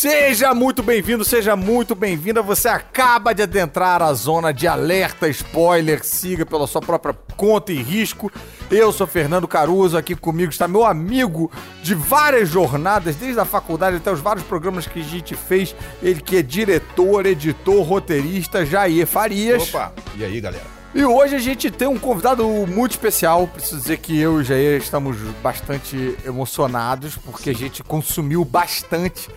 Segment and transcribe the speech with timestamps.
[0.00, 2.40] Seja muito bem-vindo, seja muito bem-vinda.
[2.40, 6.02] Você acaba de adentrar a zona de alerta spoiler.
[6.02, 8.32] Siga pela sua própria conta e risco.
[8.70, 11.52] Eu sou Fernando Caruso, aqui comigo está meu amigo
[11.82, 15.76] de várias jornadas, desde a faculdade até os vários programas que a gente fez.
[16.02, 19.68] Ele que é diretor, editor, roteirista, Jair Farias.
[19.68, 20.64] Opa, e aí, galera?
[20.94, 23.46] E hoje a gente tem um convidado muito especial.
[23.46, 29.28] Preciso dizer que eu e o Jair estamos bastante emocionados, porque a gente consumiu bastante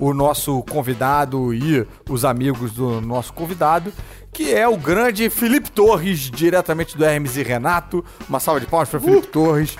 [0.00, 3.92] o nosso convidado e os amigos do nosso convidado,
[4.32, 8.04] que é o grande Felipe Torres, diretamente do Hermes e Renato.
[8.28, 9.30] Uma salva de palmas para Felipe uh.
[9.30, 9.76] Torres.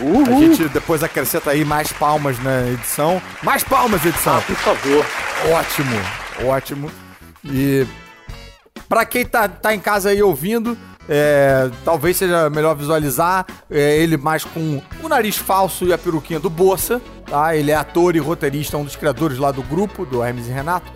[0.00, 0.24] Uhul.
[0.26, 3.22] A gente depois acrescenta aí mais palmas na edição.
[3.42, 4.36] Mais palmas, edição.
[4.36, 5.06] Ah, por favor.
[5.52, 6.90] Ótimo, ótimo.
[7.44, 7.86] E
[8.88, 10.76] para quem tá, tá em casa aí ouvindo,
[11.08, 16.38] é, talvez seja melhor visualizar é, ele mais com o nariz falso e a peruquinha
[16.38, 17.56] do Bossa, tá?
[17.56, 20.90] Ele é ator e roteirista, um dos criadores lá do grupo, do Hermes e Renato.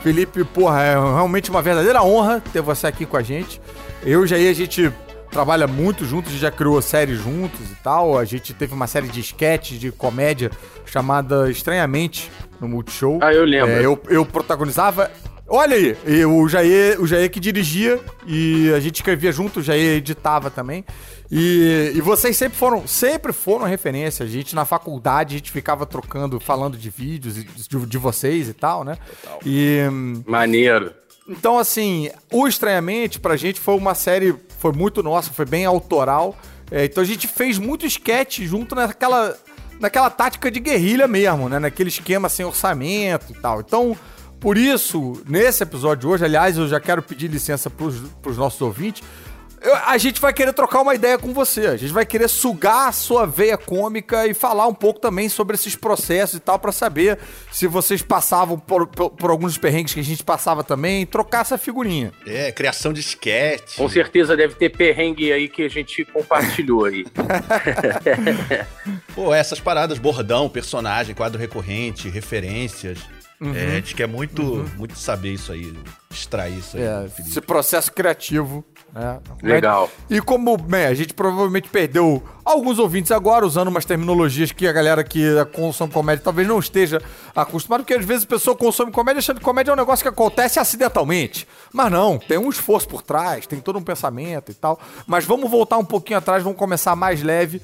[0.00, 3.60] Felipe, porra, é realmente uma verdadeira honra ter você aqui com a gente.
[4.02, 4.90] Eu e Jair, a gente
[5.30, 8.18] trabalha muito juntos, a gente já criou séries juntos e tal.
[8.18, 10.50] A gente teve uma série de sketches de comédia
[10.86, 13.18] chamada Estranhamente no Multishow.
[13.22, 13.70] Ah, eu lembro.
[13.70, 15.10] É, eu, eu protagonizava
[15.52, 19.62] Olha aí, e o Jair, o Jair que dirigia e a gente escrevia junto, o
[19.62, 20.84] Jair editava também.
[21.28, 24.24] E, e vocês sempre foram, sempre foram referência.
[24.24, 28.54] A gente na faculdade, a gente ficava trocando, falando de vídeos de, de vocês e
[28.54, 28.96] tal, né?
[29.22, 29.40] Total.
[29.44, 29.80] E
[30.24, 30.94] maneiro.
[31.28, 36.38] Então assim, o estranhamente pra gente foi uma série, foi muito nossa, foi bem autoral.
[36.70, 39.36] É, então a gente fez muito sketch junto naquela
[39.80, 41.58] naquela tática de guerrilha mesmo, né?
[41.58, 43.60] Naquele esquema sem orçamento e tal.
[43.60, 43.96] Então,
[44.40, 48.60] por isso, nesse episódio de hoje, aliás, eu já quero pedir licença para os nossos
[48.60, 49.02] ouvintes.
[49.60, 51.66] Eu, a gente vai querer trocar uma ideia com você.
[51.66, 55.54] A gente vai querer sugar a sua veia cômica e falar um pouco também sobre
[55.54, 57.18] esses processos e tal, para saber
[57.52, 61.58] se vocês passavam por, por, por, alguns perrengues que a gente passava também, trocar essa
[61.58, 62.10] figurinha.
[62.26, 63.76] É, criação de sketch.
[63.76, 67.04] Com certeza deve ter perrengue aí que a gente compartilhou aí.
[69.14, 73.19] Pô, essas paradas, bordão, personagem, quadro recorrente, referências.
[73.40, 73.54] Uhum.
[73.54, 74.66] É, a gente quer muito, uhum.
[74.76, 75.72] muito saber isso aí,
[76.10, 76.82] extrair isso aí.
[76.82, 78.62] É, esse processo criativo.
[78.92, 79.18] Né?
[79.42, 79.90] Legal.
[80.10, 84.72] E como bem, a gente provavelmente perdeu alguns ouvintes agora usando umas terminologias que a
[84.72, 85.22] galera que
[85.54, 87.00] consome comédia talvez não esteja
[87.34, 90.08] acostumada, porque às vezes a pessoa consome comédia achando que comédia é um negócio que
[90.08, 91.48] acontece acidentalmente.
[91.72, 94.78] Mas não, tem um esforço por trás, tem todo um pensamento e tal.
[95.06, 97.62] Mas vamos voltar um pouquinho atrás, vamos começar mais leve.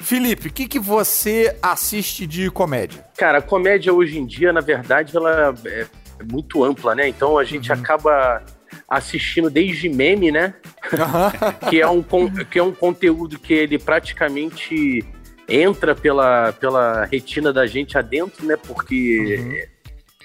[0.00, 3.04] Felipe, o que, que você assiste de comédia?
[3.16, 5.86] Cara, a comédia hoje em dia, na verdade, ela é
[6.30, 7.08] muito ampla, né?
[7.08, 7.78] Então a gente uhum.
[7.78, 8.42] acaba
[8.88, 10.54] assistindo desde meme, né?
[10.92, 11.68] Uhum.
[11.68, 12.02] que, é um,
[12.44, 15.04] que é um conteúdo que ele praticamente
[15.48, 18.56] entra pela, pela retina da gente adentro, né?
[18.56, 19.56] Porque uhum.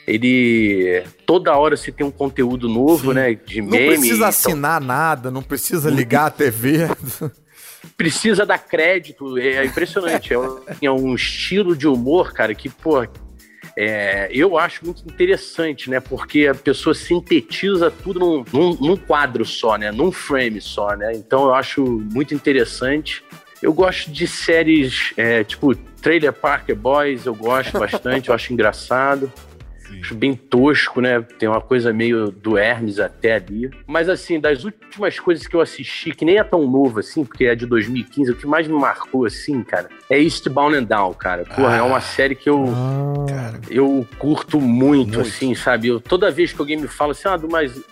[0.07, 3.15] ele toda hora se tem um conteúdo novo, Sim.
[3.15, 3.33] né?
[3.33, 3.79] De meme.
[3.79, 4.27] Não precisa então...
[4.27, 6.87] assinar nada, não precisa ligar a TV.
[7.97, 9.37] precisa dar crédito.
[9.37, 10.33] É impressionante.
[10.33, 13.05] é, um, é um estilo de humor, cara, que, pô,
[13.75, 15.99] é, eu acho muito interessante, né?
[15.99, 19.91] Porque a pessoa sintetiza tudo num, num, num, quadro só, né?
[19.91, 21.11] Num frame só, né?
[21.13, 23.23] Então eu acho muito interessante.
[23.61, 29.31] Eu gosto de séries é, tipo Trailer Parker Boys, eu gosto bastante, eu acho engraçado.
[30.01, 31.21] Acho bem tosco, né?
[31.21, 33.71] Tem uma coisa meio do Hermes até ali.
[33.87, 37.45] Mas, assim, das últimas coisas que eu assisti, que nem é tão novo assim, porque
[37.45, 41.43] é de 2015, o que mais me marcou, assim, cara, é Eastbound and Down, cara.
[41.45, 42.65] Porra, ah, é uma série que eu.
[43.29, 45.87] Ah, eu curto muito, muito, assim, sabe?
[45.87, 47.39] Eu, toda vez que alguém me fala assim, ah,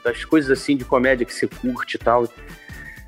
[0.03, 2.27] das coisas assim de comédia que você curte e tal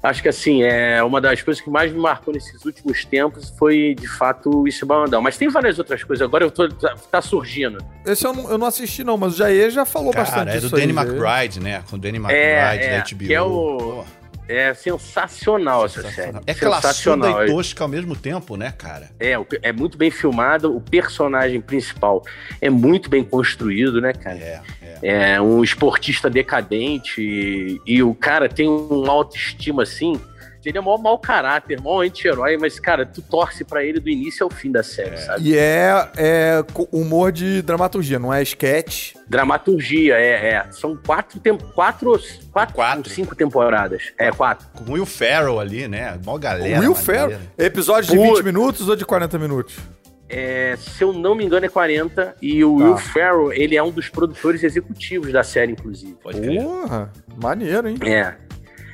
[0.03, 3.95] acho que assim, é uma das coisas que mais me marcou nesses últimos tempos foi,
[3.97, 5.21] de fato, o Isibandão.
[5.21, 7.77] Mas tem várias outras coisas, agora eu tô, tá, tá surgindo.
[8.05, 10.59] Esse eu não, eu não, assisti não, mas o Jair já falou Cara, bastante é
[10.59, 11.83] do Danny McBride, né?
[11.89, 13.25] Com o Danny McBride é, é, da HBO.
[13.25, 14.03] Que é o...
[14.47, 16.37] É sensacional, essa série.
[16.45, 19.09] É classuda e tosca ao mesmo tempo, né, cara?
[19.17, 20.75] É, é muito bem filmado.
[20.75, 22.21] O personagem principal
[22.59, 24.37] é muito bem construído, né, cara?
[24.37, 24.61] É,
[25.03, 25.41] é.
[25.41, 30.19] um esportista decadente e, e o cara tem uma autoestima assim
[30.69, 34.43] ele é mó mau caráter, mó anti-herói, mas, cara, tu torce para ele do início
[34.43, 35.17] ao fim da série, é.
[35.17, 35.49] sabe?
[35.49, 39.13] E é, é humor de dramaturgia, não é sketch.
[39.27, 40.65] Dramaturgia, é, é.
[40.71, 42.19] São quatro, tem, quatro,
[42.51, 44.13] quatro, quatro, cinco temporadas.
[44.17, 44.65] É, quatro.
[44.73, 46.17] Com o Will Ferrell ali, né?
[46.25, 46.79] Mó galera.
[46.79, 47.39] Will Ferrell?
[47.57, 49.75] Episódio de 20 minutos ou de 40 minutos?
[50.35, 52.35] É, se eu não me engano, é 40.
[52.41, 52.85] E o tá.
[52.85, 56.15] Will Ferrell, ele é um dos produtores executivos da série, inclusive.
[56.15, 57.97] Porra, maneiro, hein?
[58.01, 58.35] É.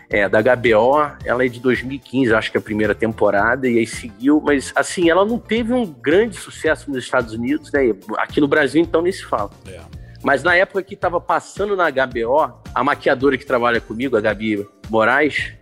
[0.09, 3.87] é, da HBO, ela é de 2015, acho que é a primeira temporada, e aí
[3.87, 7.95] seguiu, mas assim, ela não teve um grande sucesso nos Estados Unidos, né?
[8.17, 9.51] Aqui no Brasil, então, nem se fala.
[9.65, 9.79] É.
[10.21, 14.67] Mas na época que estava passando na HBO, a maquiadora que trabalha comigo, a Gabi
[14.89, 15.53] Moraes,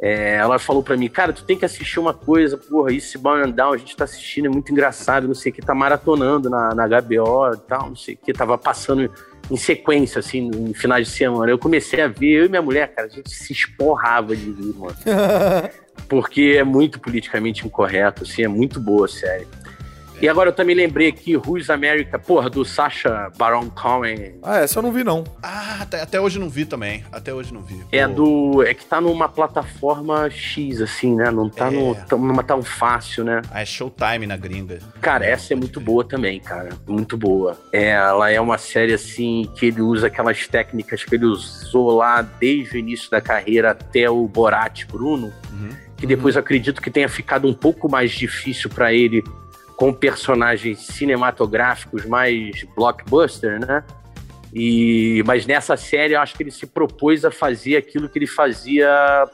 [0.00, 3.52] é, ela falou para mim, cara, tu tem que assistir uma coisa, porra, isso Bound
[3.52, 6.72] Down, a gente tá assistindo, é muito engraçado, não sei o que, tá maratonando na,
[6.72, 9.10] na HBO e tal, não sei o que, tava passando
[9.50, 11.50] em sequência, assim, em finais de semana.
[11.50, 14.74] Eu comecei a ver, eu e minha mulher, cara, a gente se esporrava de ver,
[14.76, 14.96] mano.
[16.08, 19.48] Porque é muito politicamente incorreto, assim, é muito boa a série.
[20.20, 24.34] E agora eu também lembrei aqui, Who's America, porra, do Sacha Baron Cohen.
[24.42, 25.22] Ah, essa eu não vi, não.
[25.40, 27.04] Ah, até, até hoje não vi também.
[27.12, 27.80] Até hoje não vi.
[27.92, 28.14] É Pô.
[28.14, 28.62] do.
[28.64, 31.30] É que tá numa plataforma X, assim, né?
[31.30, 31.70] Não tá é.
[31.70, 33.42] no, tão, numa tão fácil, né?
[33.48, 34.80] Ah, é Showtime na gringa.
[35.00, 36.70] Cara, essa é muito boa também, cara.
[36.84, 37.56] Muito boa.
[37.72, 42.22] É, ela é uma série, assim, que ele usa aquelas técnicas que ele usou lá
[42.22, 45.32] desde o início da carreira até o Borat Bruno.
[45.52, 45.70] Uhum.
[45.96, 46.40] Que depois uhum.
[46.40, 49.22] acredito que tenha ficado um pouco mais difícil para ele
[49.78, 53.84] com personagens cinematográficos mais blockbuster, né?
[54.52, 58.26] E, mas nessa série eu acho que ele se propôs a fazer aquilo que ele
[58.26, 59.24] fazia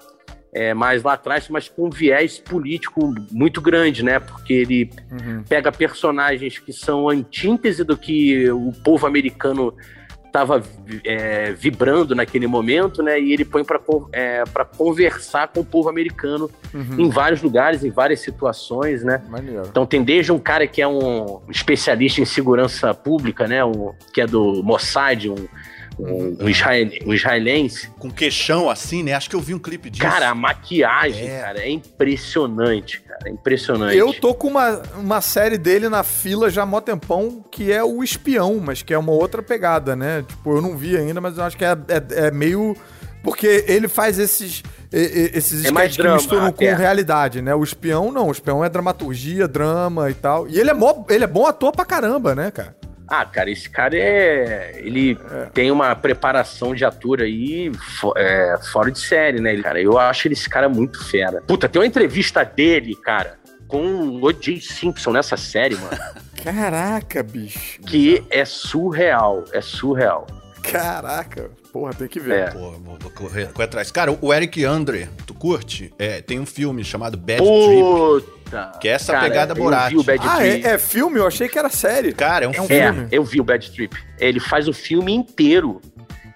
[0.52, 4.18] é, mais lá atrás, mas com um viés político muito grande, né?
[4.18, 5.42] Porque ele uhum.
[5.48, 9.74] pega personagens que são antíntese do que o povo americano
[10.34, 10.60] estava
[11.04, 13.20] é, vibrando naquele momento, né?
[13.20, 13.80] E ele põe para
[14.12, 14.42] é,
[14.76, 16.98] conversar com o povo americano uhum.
[16.98, 19.22] em vários lugares, em várias situações, né?
[19.28, 19.62] Maneiro.
[19.70, 23.64] Então tem desde um cara que é um especialista em segurança pública, né?
[23.64, 25.36] Um, que é do Mossad, um,
[25.98, 27.88] um, um, israel, um israelense.
[27.98, 29.14] Com queixão assim, né?
[29.14, 30.02] Acho que eu vi um clipe disso.
[30.02, 31.40] Cara, a maquiagem, é.
[31.40, 33.28] cara, é impressionante cara.
[33.28, 33.96] É impressionante.
[33.96, 37.82] Eu tô com uma, uma série dele na fila já há mó tempão, que é
[37.82, 40.24] o Espião, mas que é uma outra pegada, né?
[40.26, 42.76] Tipo, eu não vi ainda, mas eu acho que é, é, é meio.
[43.22, 44.62] Porque ele faz esses,
[44.92, 46.74] esses é sketches que misturam com é.
[46.74, 47.54] realidade, né?
[47.54, 50.46] O espião não, o espião é dramaturgia, drama e tal.
[50.46, 52.76] E ele é, mó, ele é bom ator pra caramba, né, cara?
[53.08, 54.80] Ah, cara, esse cara é.
[54.82, 55.46] Ele é.
[55.52, 57.70] tem uma preparação de ator aí
[58.16, 59.56] é, fora de série, né?
[59.60, 61.42] Cara, eu acho esse cara muito fera.
[61.42, 64.60] Puta, tem uma entrevista dele, cara, com o O.J.
[64.60, 65.98] Simpson nessa série, mano.
[66.42, 67.80] Caraca, bicho.
[67.82, 70.26] Que é surreal, é surreal.
[70.62, 72.38] Caraca, porra, tem que ver.
[72.38, 72.50] É.
[72.52, 73.90] Pô, vou correr, correr atrás.
[73.90, 75.92] Cara, o Eric Andre, tu curte?
[75.98, 78.24] É, tem um filme chamado Bad Puta.
[78.48, 78.78] Trip.
[78.80, 79.92] Que é essa cara, pegada Borat.
[80.20, 81.18] ah, é, é, filme?
[81.18, 82.12] Eu achei que era série.
[82.12, 83.08] Cara, é um, é um filme.
[83.10, 83.96] Eu vi o Bad Trip.
[84.20, 85.82] Ele faz o filme inteiro.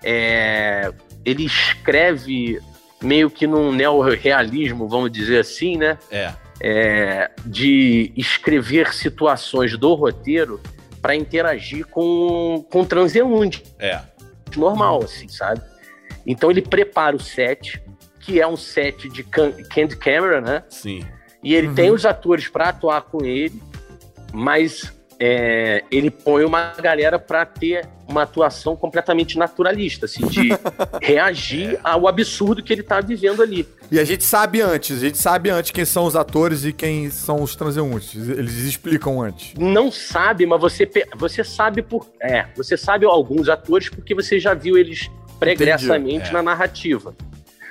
[0.02, 0.90] É,
[1.25, 2.61] ele escreve
[3.00, 5.99] meio que num neorrealismo, vamos dizer assim, né?
[6.11, 6.32] É.
[6.61, 10.61] é de escrever situações do roteiro
[11.00, 13.62] para interagir com, com o transeunte.
[13.79, 14.00] É.
[14.56, 15.61] Normal, assim, sabe?
[16.27, 17.83] Então ele prepara o set,
[18.21, 20.62] que é um set de cand camera, né?
[20.69, 21.05] Sim.
[21.43, 21.75] E ele uhum.
[21.75, 23.62] tem os atores para atuar com ele,
[24.33, 30.50] mas é, ele põe uma galera para ter uma atuação completamente naturalista, assim, de
[31.03, 31.81] reagir é.
[31.82, 33.69] ao absurdo que ele tá vivendo ali.
[33.91, 37.11] E a gente sabe antes, a gente sabe antes quem são os atores e quem
[37.11, 38.29] são os transeuntes.
[38.29, 39.55] Eles explicam antes.
[39.59, 42.06] Não sabe, mas você, você sabe por.
[42.20, 46.32] É, você sabe alguns atores porque você já viu eles pregressamente é.
[46.32, 47.15] na narrativa.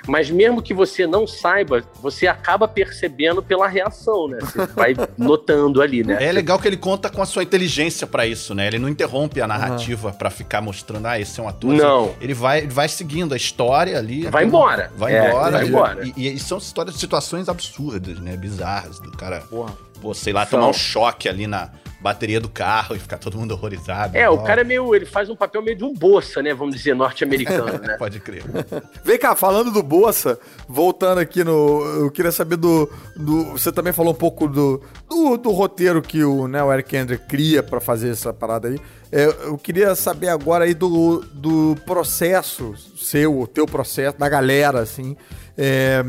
[0.08, 4.38] Mas mesmo que você não saiba, você acaba percebendo pela reação, né?
[4.40, 6.16] Você vai notando ali, né?
[6.20, 8.66] É legal que ele conta com a sua inteligência para isso, né?
[8.66, 10.14] Ele não interrompe a narrativa uhum.
[10.14, 11.74] para ficar mostrando, ah, esse é um ator.
[11.74, 12.14] Não.
[12.20, 14.26] Ele vai, vai seguindo a história ali.
[14.28, 14.90] Vai embora.
[14.96, 15.50] Vai é, embora.
[15.50, 16.06] Vai embora.
[16.06, 18.36] E, e, e, são histórias, situações absurdas, né?
[18.36, 19.40] Bizarras do cara.
[19.50, 19.74] Porra.
[20.00, 23.52] Pô, sei lá, tomar um choque ali na, bateria do carro e ficar todo mundo
[23.52, 24.16] horrorizado.
[24.16, 24.94] É, o cara é meio.
[24.94, 26.54] Ele faz um papel meio de um Bossa, né?
[26.54, 27.96] Vamos dizer, norte-americano, né?
[27.96, 28.44] Pode crer.
[29.02, 30.38] Vem cá, falando do Bossa,
[30.68, 31.82] voltando aqui no.
[32.00, 32.90] Eu queria saber do.
[33.16, 36.96] do você também falou um pouco do, do, do roteiro que o, né, o Eric
[36.96, 38.78] Andre cria para fazer essa parada aí.
[39.10, 44.80] É, eu queria saber agora aí do, do processo seu, o teu processo, da galera,
[44.80, 45.16] assim.
[45.56, 46.04] É,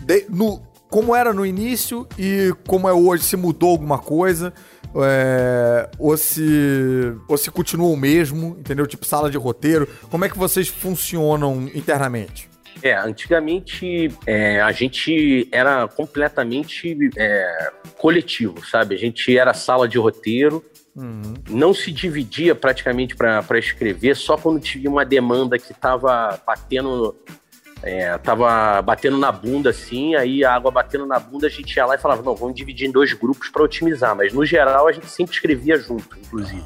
[0.00, 0.62] de, no,
[0.96, 4.50] como era no início e como é hoje, se mudou alguma coisa
[4.94, 8.86] é, ou, se, ou se continua o mesmo, entendeu?
[8.86, 9.86] Tipo sala de roteiro.
[10.10, 12.48] Como é que vocês funcionam internamente?
[12.82, 18.94] É, antigamente é, a gente era completamente é, coletivo, sabe?
[18.94, 20.64] A gente era sala de roteiro,
[20.96, 21.34] uhum.
[21.50, 27.14] não se dividia praticamente para escrever, só quando tinha uma demanda que estava batendo
[27.82, 31.86] é, tava batendo na bunda assim, aí a água batendo na bunda, a gente ia
[31.86, 34.92] lá e falava, não, vamos dividir em dois grupos para otimizar, mas no geral a
[34.92, 36.64] gente sempre escrevia junto, inclusive.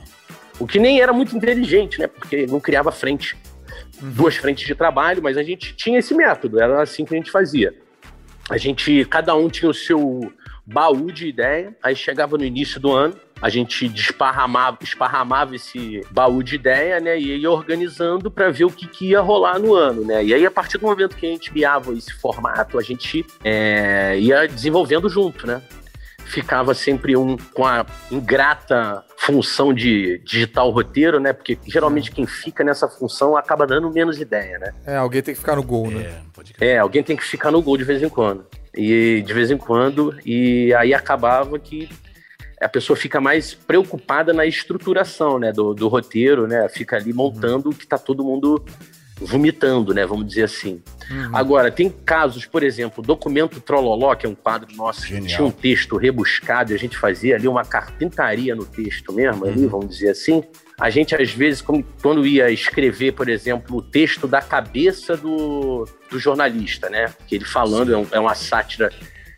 [0.59, 2.07] O que nem era muito inteligente, né?
[2.07, 3.37] Porque não criava frente.
[4.01, 4.11] uhum.
[4.11, 7.31] duas frentes de trabalho, mas a gente tinha esse método, era assim que a gente
[7.31, 7.75] fazia.
[8.49, 10.33] A gente, cada um tinha o seu
[10.73, 16.43] baú de ideia, aí chegava no início do ano, a gente desparramava, esparramava esse baú
[16.43, 20.05] de ideia, né, e ia organizando para ver o que, que, ia rolar no ano,
[20.05, 23.25] né, e aí a partir do momento que a gente criava esse formato, a gente
[23.43, 25.63] é, ia desenvolvendo junto, né,
[26.31, 31.33] ficava sempre um com a ingrata função de digitar o roteiro, né?
[31.33, 34.73] Porque geralmente quem fica nessa função acaba dando menos ideia, né?
[34.87, 36.23] É, alguém tem que ficar no gol, né?
[36.61, 38.47] É, é alguém tem que ficar no gol de vez em quando.
[38.75, 41.89] E de vez em quando, e aí acabava que
[42.61, 46.69] a pessoa fica mais preocupada na estruturação, né, do, do roteiro, né?
[46.69, 48.63] Fica ali montando o que tá todo mundo
[49.21, 50.07] vomitando, né?
[50.07, 50.83] Vamos dizer assim.
[51.11, 51.37] Uhum.
[51.37, 55.23] Agora, tem casos, por exemplo, Documento Trololó, que é um quadro nosso, Genial.
[55.23, 59.45] que tinha um texto rebuscado e a gente fazia ali uma carpintaria no texto mesmo,
[59.45, 59.51] uhum.
[59.51, 60.43] ali, vamos dizer assim.
[60.81, 61.63] A gente, às vezes,
[62.01, 67.13] quando ia escrever, por exemplo, o texto da cabeça do, do jornalista, né?
[67.27, 68.91] Que ele falando, é, um, é uma sátira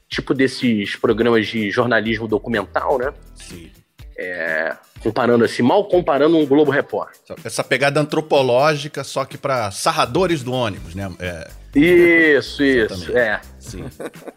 [0.09, 3.13] tipo desses programas de jornalismo documental, né?
[3.35, 3.71] Sim.
[4.17, 7.35] É, comparando assim, mal comparando um Globo Repórter.
[7.43, 11.11] Essa pegada antropológica, só que para sarradores do ônibus, né?
[11.19, 11.51] É...
[11.75, 13.41] Isso, isso, é.
[13.59, 13.87] Sim.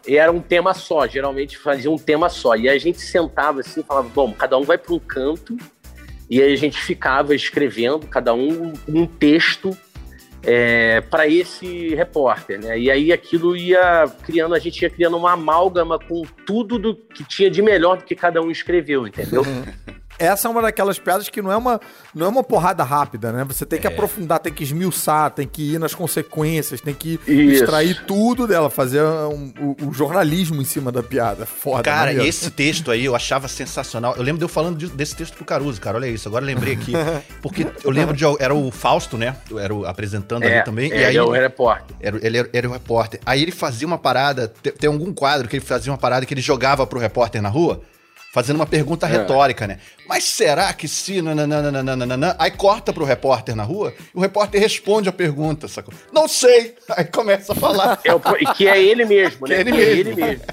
[0.08, 2.56] E era um tema só, geralmente fazia um tema só.
[2.56, 5.54] E a gente sentava assim e falava, bom, cada um vai para um canto,
[6.28, 9.76] e aí a gente ficava escrevendo, cada um um texto
[10.42, 12.78] é, para esse repórter, né?
[12.78, 17.24] E aí aquilo ia criando, a gente ia criando uma amálgama com tudo do que
[17.24, 19.42] tinha de melhor do que cada um escreveu, entendeu?
[20.18, 21.80] essa é uma daquelas piadas que não é uma,
[22.14, 23.44] não é uma porrada rápida, né?
[23.44, 23.90] Você tem que é.
[23.90, 27.62] aprofundar, tem que esmiuçar, tem que ir nas consequências, tem que Isso.
[27.62, 31.46] extrair tudo dela, fazer um, o, o, jornalismo em cima da piada.
[31.46, 34.14] Foda, Cara, esse texto aí eu achava sensacional.
[34.16, 35.96] Eu lembro de eu falando de, desse texto pro Caruso, cara.
[35.96, 36.92] Olha isso, agora eu lembrei aqui.
[37.42, 38.24] Porque eu lembro de.
[38.38, 39.36] Era o Fausto, né?
[39.58, 40.92] Era o apresentando é, ali também.
[40.92, 41.96] É, e aí, ele é o repórter.
[42.00, 43.20] Era, ele era, era, o repórter.
[43.24, 44.48] Aí ele fazia uma parada.
[44.48, 47.48] Tem, tem algum quadro que ele fazia uma parada que ele jogava pro repórter na
[47.48, 47.82] rua
[48.36, 49.12] fazendo uma pergunta é.
[49.12, 49.78] retórica, né?
[50.06, 51.22] Mas será que se.
[51.22, 55.94] Nananana, aí corta pro repórter na rua e o repórter responde a pergunta, sacou?
[56.12, 56.74] Não sei!
[56.90, 57.98] Aí começa a falar.
[58.04, 58.20] É o,
[58.54, 59.64] que é ele mesmo, né?
[59.64, 59.82] Que é ele mesmo.
[59.82, 60.44] É ele mesmo.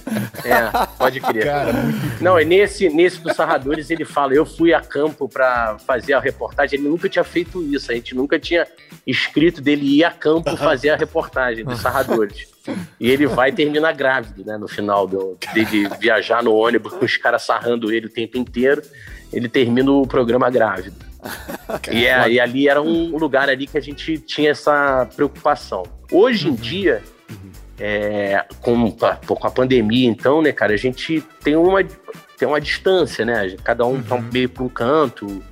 [0.46, 1.44] É, pode crer.
[1.44, 5.78] Cara, muito Não, e nesse, nesse dos Sarradores ele fala: eu fui a campo para
[5.86, 6.80] fazer a reportagem.
[6.80, 8.66] Ele nunca tinha feito isso, a gente nunca tinha
[9.06, 12.53] escrito dele ir a campo fazer a reportagem dos Sarradores.
[13.00, 14.58] E ele vai e termina grávido, né?
[14.58, 18.82] No final do, dele viajar no ônibus com os caras sarrando ele o tempo inteiro.
[19.32, 20.96] Ele termina o programa grávido.
[21.92, 25.84] e, é, e ali era um lugar ali que a gente tinha essa preocupação.
[26.12, 26.56] Hoje em uhum.
[26.56, 27.02] dia,
[27.80, 31.84] é, com, com a pandemia, então, né, cara, a gente tem uma,
[32.38, 33.56] tem uma distância, né?
[33.64, 34.22] Cada um tá uhum.
[34.24, 35.44] tá meio para um canto.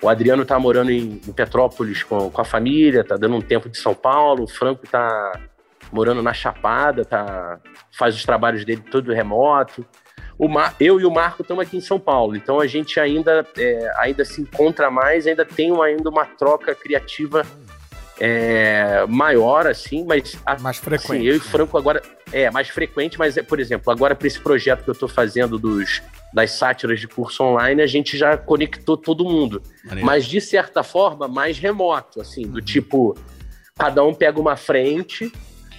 [0.00, 3.68] O Adriano tá morando em, em Petrópolis com, com a família, tá dando um tempo
[3.68, 4.44] de São Paulo.
[4.44, 5.32] O Franco tá
[5.92, 7.58] morando na Chapada, tá,
[7.96, 9.86] faz os trabalhos dele todo remoto.
[10.38, 13.46] O Mar, eu e o Marco estamos aqui em São Paulo, então a gente ainda,
[13.56, 17.46] é, ainda se encontra mais, ainda tem ainda uma troca criativa
[18.18, 20.36] é, maior, assim, mas.
[20.60, 21.12] Mais frequente.
[21.12, 22.02] Assim, eu e Franco agora.
[22.32, 25.56] É, mais frequente, mas, é, por exemplo, agora para esse projeto que eu estou fazendo
[25.56, 29.62] dos, das sátiras de curso online, a gente já conectou todo mundo.
[29.84, 30.06] Maneiro.
[30.06, 32.64] Mas, de certa forma, mais remoto, assim, do uhum.
[32.64, 33.16] tipo,
[33.78, 35.32] cada um pega uma frente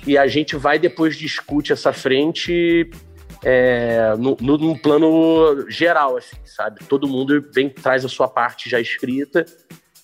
[0.06, 2.90] e a gente vai depois discute essa frente
[3.44, 6.84] é, no, no, num plano geral, assim, sabe?
[6.88, 9.46] Todo mundo vem, traz a sua parte já escrita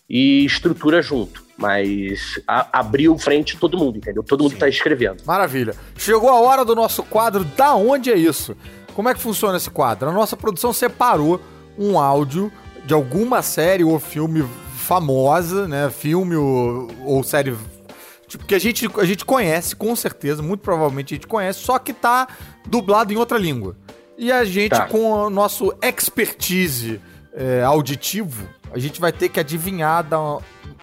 [0.09, 1.43] e estrutura junto.
[1.57, 4.23] Mas a, abriu frente todo mundo, entendeu?
[4.23, 5.23] Todo mundo está escrevendo.
[5.25, 5.75] Maravilha.
[5.97, 8.55] Chegou a hora do nosso quadro Da Onde é Isso?
[8.93, 10.09] Como é que funciona esse quadro?
[10.09, 11.39] A nossa produção separou
[11.77, 12.51] um áudio
[12.85, 15.89] de alguma série ou filme famosa, né?
[15.89, 17.55] Filme ou, ou série
[18.31, 21.77] Tipo, que a gente, a gente conhece, com certeza, muito provavelmente a gente conhece, só
[21.77, 22.29] que tá
[22.65, 23.75] dublado em outra língua.
[24.17, 24.85] E a gente, tá.
[24.85, 27.01] com o nosso expertise
[27.33, 30.37] é, auditivo, a gente vai ter que adivinhar da,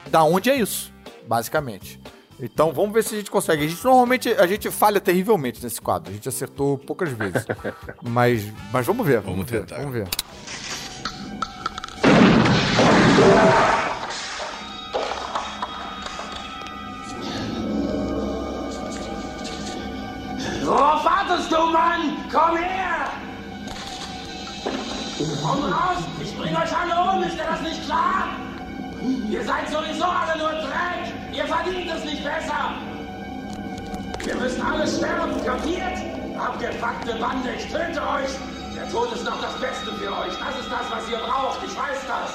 [0.09, 0.93] da onde é isso,
[1.26, 1.99] basicamente.
[2.38, 3.64] Então vamos ver se a gente consegue.
[3.64, 6.11] A gente normalmente a gente falha terrivelmente nesse quadro.
[6.11, 7.47] A gente acertou poucas vezes.
[8.05, 9.23] mas, mas vamos ver.
[9.23, 9.76] Vamos, vamos tentar.
[9.76, 10.09] Ver, vamos ver.
[20.68, 22.18] Worauf wartest du, Mann?
[22.30, 23.10] Komm her!
[25.42, 26.04] Komm raus!
[26.20, 28.28] Ich bring euch alle um, ist dir das nicht klar?
[29.30, 31.10] Ihr seid sowieso alle nur Dreck!
[31.32, 32.75] Ihr verdient es nicht besser!
[34.22, 35.98] Wir müssen alle sterben, kapiert?
[36.38, 38.30] Abgepackte Bande, ich töte euch!
[38.76, 40.34] Der Tod ist noch das Beste für euch.
[40.38, 41.60] Das ist das, was ihr braucht.
[41.64, 42.30] Ich weiß das.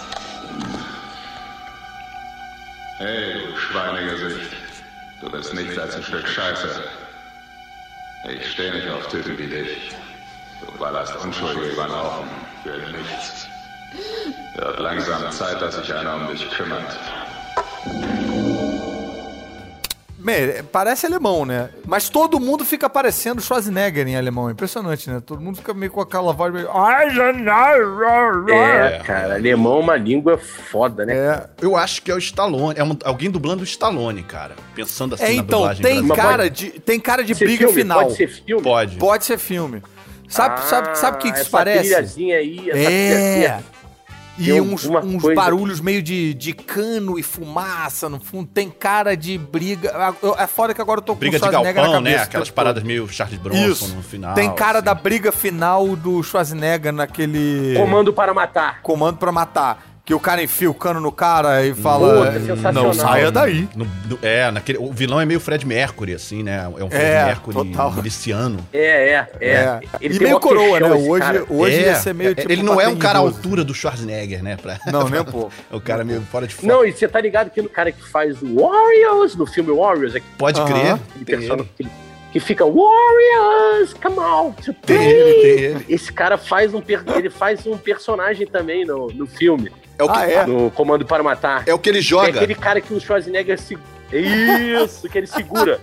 [2.97, 4.51] Hey, Schweinegesicht.
[5.21, 6.81] Du bist nichts als ein Stück Scheiße.
[8.30, 9.92] Ich stehe nicht auf Typen wie dich.
[10.62, 12.30] Du ballerst Unschuldige über den Haufen.
[12.63, 13.48] Für nichts.
[14.56, 16.98] Wird langsam Zeit, dass sich einer um dich kümmert.
[20.24, 21.70] Bem, parece alemão, né?
[21.86, 24.50] Mas todo mundo fica parecendo Schwarzenegger em alemão.
[24.50, 25.22] Impressionante, né?
[25.25, 26.68] Todo mundo fica meio com aquela voz meio.
[28.53, 31.13] É, cara, alemão é uma língua foda, né?
[31.13, 32.80] É, Eu acho que é o Stallone.
[32.80, 34.56] É um- alguém dublando o Stallone, cara.
[34.74, 37.74] Pensando assim é na então, dublagem tem cara, de, tem cara de briga filme?
[37.74, 38.03] final.
[38.03, 38.63] Pode ser filme?
[38.63, 38.96] Pode.
[38.98, 39.84] Pode ser filme.
[40.30, 41.94] Sabe, sabe, sabe o que, que isso essa parece?
[42.34, 43.60] aí, essa É.
[44.37, 48.49] E uns, uns coisa- barulhos meio de, de cano e fumaça no fundo.
[48.51, 49.91] Tem cara de briga.
[49.95, 50.13] Ah,
[50.43, 52.15] É foda que agora eu tô com Briga o de Schwarzenegger galpão, na né?
[52.17, 53.95] Aquelas tempo paradas meio Charles Bronson Isso.
[53.95, 54.33] no final.
[54.33, 54.85] Tem cara assim.
[54.85, 58.81] da briga final do Schwarzenegger naquele Comando para matar.
[58.81, 59.92] comando pra matar.
[60.05, 62.25] Que o cara enfia o cano no cara e fala.
[62.27, 62.83] Puta, sensacional.
[62.83, 63.69] Não saia daí.
[63.74, 66.57] No- no- é, naquele, o vilão é meio Fred Mercury, assim, né?
[66.77, 67.91] É um Fred É, Mercury total.
[67.93, 68.60] miliciano.
[68.74, 69.50] É, é, é.
[69.53, 69.79] É.
[70.01, 70.91] Ele e tem meio coroa, né?
[70.91, 71.45] Hoje, cara.
[71.50, 72.51] hoje É, ia ser meio é, tipo.
[72.51, 74.57] Ele não é um cara à altura do Schwarzenegger, né?
[74.57, 74.77] Pra...
[74.91, 75.53] Não, nem um pouco.
[75.72, 76.67] É o cara meio fora de foco.
[76.67, 80.15] Não, e você tá ligado que no cara que faz o Warriors, no filme Warriors,
[80.15, 80.67] aquele Pode Aham.
[80.69, 80.98] crer.
[81.15, 81.89] Tem personagem ele.
[81.89, 85.07] que, que fica Warriors, come on to Tem play.
[85.12, 85.86] ele, tem ele.
[85.88, 89.72] Esse cara faz um, per- ele faz um personagem também no, no filme,
[90.03, 90.45] É o que, Ah, é?
[90.45, 91.63] no Comando para Matar.
[91.67, 92.29] é o que ele É joga.
[92.29, 93.77] aquele cara que o Schwarzenegger se...
[94.12, 95.79] Isso, que ele segura.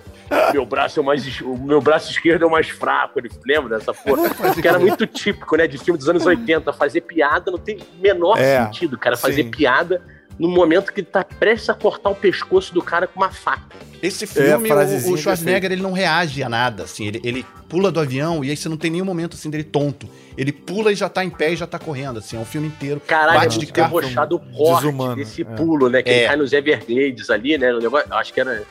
[0.52, 1.40] Meu braço é o mais.
[1.40, 3.18] O meu braço esquerdo é o mais fraco.
[3.18, 4.30] Ele lembra dessa porra?
[4.54, 5.66] Que era muito típico, né?
[5.66, 6.72] De filme dos anos 80.
[6.72, 9.16] Fazer piada não tem menor É, sentido, cara.
[9.16, 9.50] Fazer sim.
[9.50, 10.00] piada
[10.38, 13.76] no momento que ele tá prestes a cortar o pescoço do cara com uma faca.
[14.00, 17.08] Esse filme, o- frasezinha o, Schwarzenegger, ele não reage a nada, assim.
[17.08, 20.06] Ele, ele pula do avião e aí você não tem nenhum momento, assim, dele tonto.
[20.36, 22.36] Ele pula e já tá em pé e já tá correndo, assim.
[22.36, 23.00] É um filme inteiro.
[23.06, 24.00] Caralho, Bate é de carro.
[24.00, 25.44] debochado o corte Desumano, desse é.
[25.44, 26.02] pulo, né?
[26.02, 26.18] Que É.
[26.18, 27.72] ele cai nos Everglades ali, né?
[27.72, 28.62] No negócio, acho que era.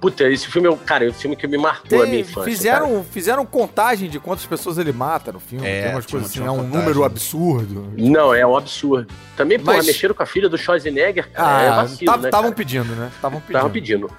[0.00, 2.20] Puta, esse filme, é o- cara, é um filme que me marcou a minha Tem-
[2.20, 2.44] infância.
[2.44, 5.66] fizeram, fizeram contagem de quantas pessoas ele mata no filme.
[5.66, 6.78] É, tem umas tinha- coisas assim, tinha é um contagem.
[6.78, 7.92] número absurdo.
[7.98, 9.08] Não, é um absurdo.
[9.36, 12.16] Também, pô, Mas- mexeram com a filha do Schwarzenegger, cara, é Ah, vacilo, né?
[12.28, 12.54] estavam cara?
[12.54, 13.10] pedindo, né?
[13.12, 13.56] Estavam pedindo.
[13.56, 14.10] Estavam pedindo.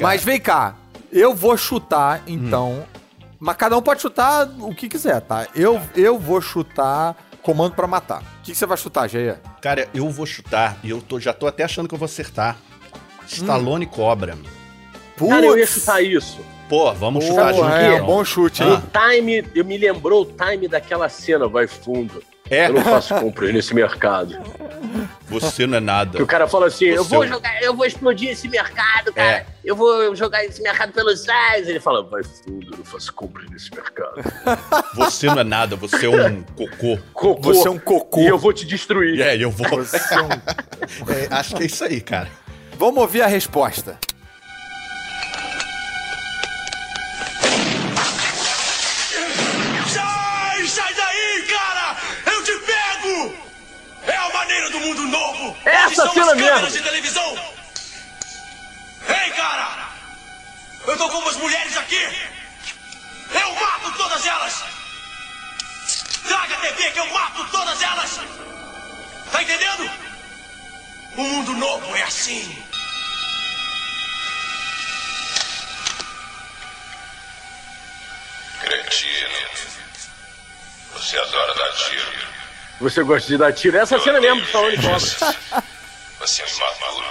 [0.00, 0.76] Mas vem cá,
[1.12, 2.84] eu vou chutar, então.
[2.94, 3.03] Hum.
[3.44, 5.46] Mas cada um pode chutar o que quiser, tá?
[5.54, 8.22] Eu, eu vou chutar comando pra matar.
[8.22, 9.36] O que, que você vai chutar, Jair?
[9.60, 12.56] Cara, eu vou chutar e eu tô, já tô até achando que eu vou acertar.
[13.26, 14.38] Stallone Cobra.
[15.18, 15.78] Cara, eu ia Putz!
[15.78, 16.38] chutar isso.
[16.70, 17.68] Pô, vamos Pô, chutar junto.
[17.68, 18.82] é, um bom chute, O hein?
[18.90, 22.22] time, eu me lembrou o time daquela cena, vai fundo.
[22.50, 24.36] É, Eu não faço compras nesse mercado.
[25.26, 26.18] você não é nada.
[26.18, 29.28] Que o cara fala assim, eu Você- vou jogar, eu vou explodir esse mercado, cara.
[29.38, 29.46] É.
[29.64, 31.68] Eu vou jogar esse mercado pelos ares.
[31.68, 34.22] Ele fala, vai fundo, eu não faço compras nesse mercado.
[34.94, 36.98] Você não é nada, você é um cocô.
[37.14, 37.42] Cocô.
[37.54, 38.20] Você é um cocô.
[38.20, 39.22] E eu vou te destruir.
[39.22, 39.66] Aí, eu vou.
[39.82, 40.28] Você é um-
[41.10, 42.28] É, acho que é isso aí, cara.
[42.78, 43.98] Vamos ouvir a resposta.
[55.64, 56.70] Essa cena as câmeras mesmo.
[56.70, 57.54] de televisão!
[59.08, 59.88] Ei, cara!
[60.86, 62.28] Eu tô com umas mulheres aqui!
[63.32, 64.64] Eu mato todas elas!
[66.26, 68.20] Traga a TV que eu mato todas elas!
[69.32, 69.90] Tá entendendo?
[71.16, 72.62] O mundo novo é assim!
[78.60, 79.74] Cretino.
[80.92, 82.43] Você adora dar tiro.
[82.80, 83.76] Você gosta de dar tiro?
[83.78, 84.98] Essa cena mesmo do Stallone Cobra.
[86.20, 87.06] Você é um imaturo.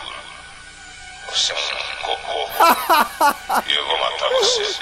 [1.32, 3.64] Você é um cocô.
[3.68, 4.76] E eu vou matar você.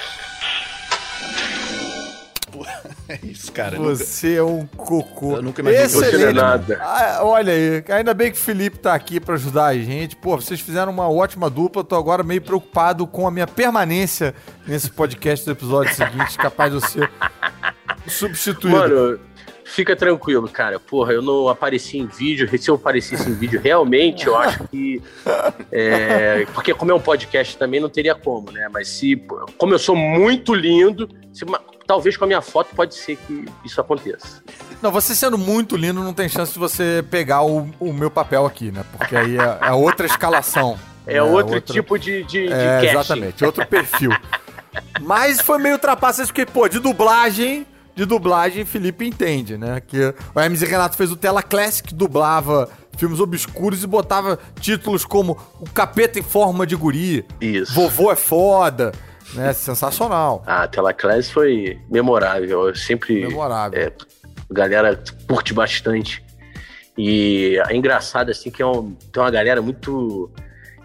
[3.08, 3.78] É isso, cara.
[3.78, 5.36] Nunca- Você é um cocô.
[5.38, 6.80] Eu nunca imaginei que Você é nada.
[6.82, 10.16] Ah, olha aí, ainda bem que o Felipe tá aqui pra ajudar a gente.
[10.16, 11.84] Pô, vocês fizeram uma ótima dupla.
[11.84, 14.34] Tô agora meio preocupado com a minha permanência
[14.66, 17.12] nesse podcast do episódio seguinte, capaz de eu ser
[18.08, 18.78] substituído.
[18.78, 19.20] Mano,
[19.74, 20.80] fica tranquilo, cara.
[20.80, 22.48] Porra, eu não apareci em vídeo.
[22.60, 25.02] Se eu aparecesse em vídeo, realmente, eu acho que.
[25.72, 28.68] é, porque, como é um podcast também, não teria como, né?
[28.72, 29.16] Mas se.
[29.58, 31.46] Como eu sou muito lindo, se
[31.88, 34.42] talvez com a minha foto pode ser que isso aconteça.
[34.82, 38.46] Não, você sendo muito lindo, não tem chance de você pegar o, o meu papel
[38.46, 38.84] aqui, né?
[38.98, 40.78] Porque aí é, é outra escalação.
[41.06, 41.22] É, né?
[41.24, 44.12] outro Outra- tipo de, de, de É, exatamente, outro perfil.
[45.02, 49.82] Mas foi meio trapaça isso, porque, pô, de dublagem, de dublagem, Felipe entende, né?
[49.82, 55.06] Que o Hermes e Renato fez o Tela Classic, dublava filmes obscuros e botava títulos
[55.06, 57.74] como O Capeta em Forma de Guri, Isso.
[57.74, 58.92] Vovô é Foda,
[59.34, 59.54] né?
[59.54, 60.44] Sensacional.
[60.46, 62.68] A Tela Class foi memorável.
[62.68, 63.26] Eu sempre.
[63.26, 63.80] Memorável.
[63.80, 63.92] É,
[64.52, 66.24] galera curte bastante.
[66.98, 70.30] E é engraçado, assim, que é um, tem uma galera muito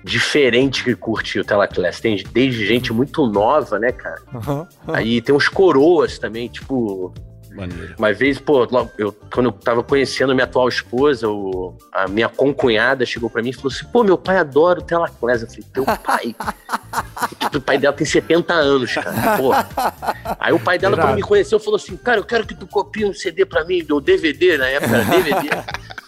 [0.07, 2.01] diferente que curte o Telaclass.
[2.01, 4.23] Tem desde gente muito nova, né, cara?
[4.35, 4.67] Aham.
[4.89, 7.13] Aí tem uns coroas também, tipo.
[7.55, 7.95] Maneiro.
[7.99, 12.29] Uma vez, pô, logo- eu, quando eu tava conhecendo minha atual esposa, o, a minha
[12.29, 15.41] concunhada chegou pra mim e falou assim: pô, meu pai adora o Telaclass.
[15.43, 16.37] Eu falei: teu pai?
[17.41, 19.37] tipo, o pai dela tem 70 anos, cara.
[19.39, 19.69] Porra.
[20.39, 23.07] Aí o pai dela, quando me conheceu, falou assim: cara, eu quero que tu copie
[23.07, 25.49] um CD pra mim, do DVD, na época era DVD.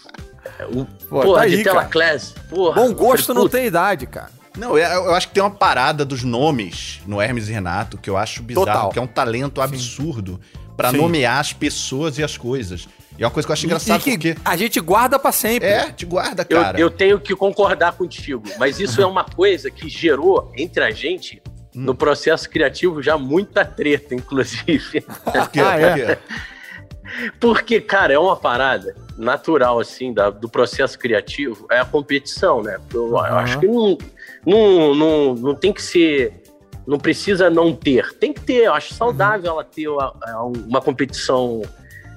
[0.67, 1.77] O, Pô, porra, tá de aí, cara.
[1.79, 2.35] Telaclass.
[2.49, 2.75] Porra.
[2.81, 4.29] Bom gosto Falei, não "Puta, tem idade, cara.
[4.57, 8.09] Não, eu, eu acho que tem uma parada dos nomes no Hermes e Renato que
[8.09, 8.89] eu acho bizarro, Total.
[8.89, 10.39] que é um talento absurdo
[10.75, 10.97] pra Sim.
[10.97, 12.87] nomear as pessoas e as coisas.
[13.17, 15.31] E é uma coisa que eu acho engraçado e que porque a gente guarda pra
[15.31, 15.67] sempre.
[15.67, 16.79] é, te guarda, Eu, cara.
[16.79, 21.41] eu tenho que concordar contigo, mas isso é uma coisa que gerou entre a gente,
[21.75, 21.81] Hum.
[21.81, 25.01] no processo criativo, já muita treta, inclusive.
[25.01, 25.59] Por quê?
[25.59, 26.15] Ah, Por é?
[26.15, 26.17] quê?
[27.39, 32.77] Porque, cara, é uma parada natural, assim, da- do processo criativo, é a competição, né?
[32.93, 33.37] Eu, eu Aham.
[33.37, 33.97] acho que não,
[34.45, 36.41] não, não, não tem que ser.
[36.87, 38.13] Não precisa não ter.
[38.17, 38.63] Tem que ter.
[38.65, 40.13] Eu acho saudável ela ter uma,
[40.65, 41.61] uma competição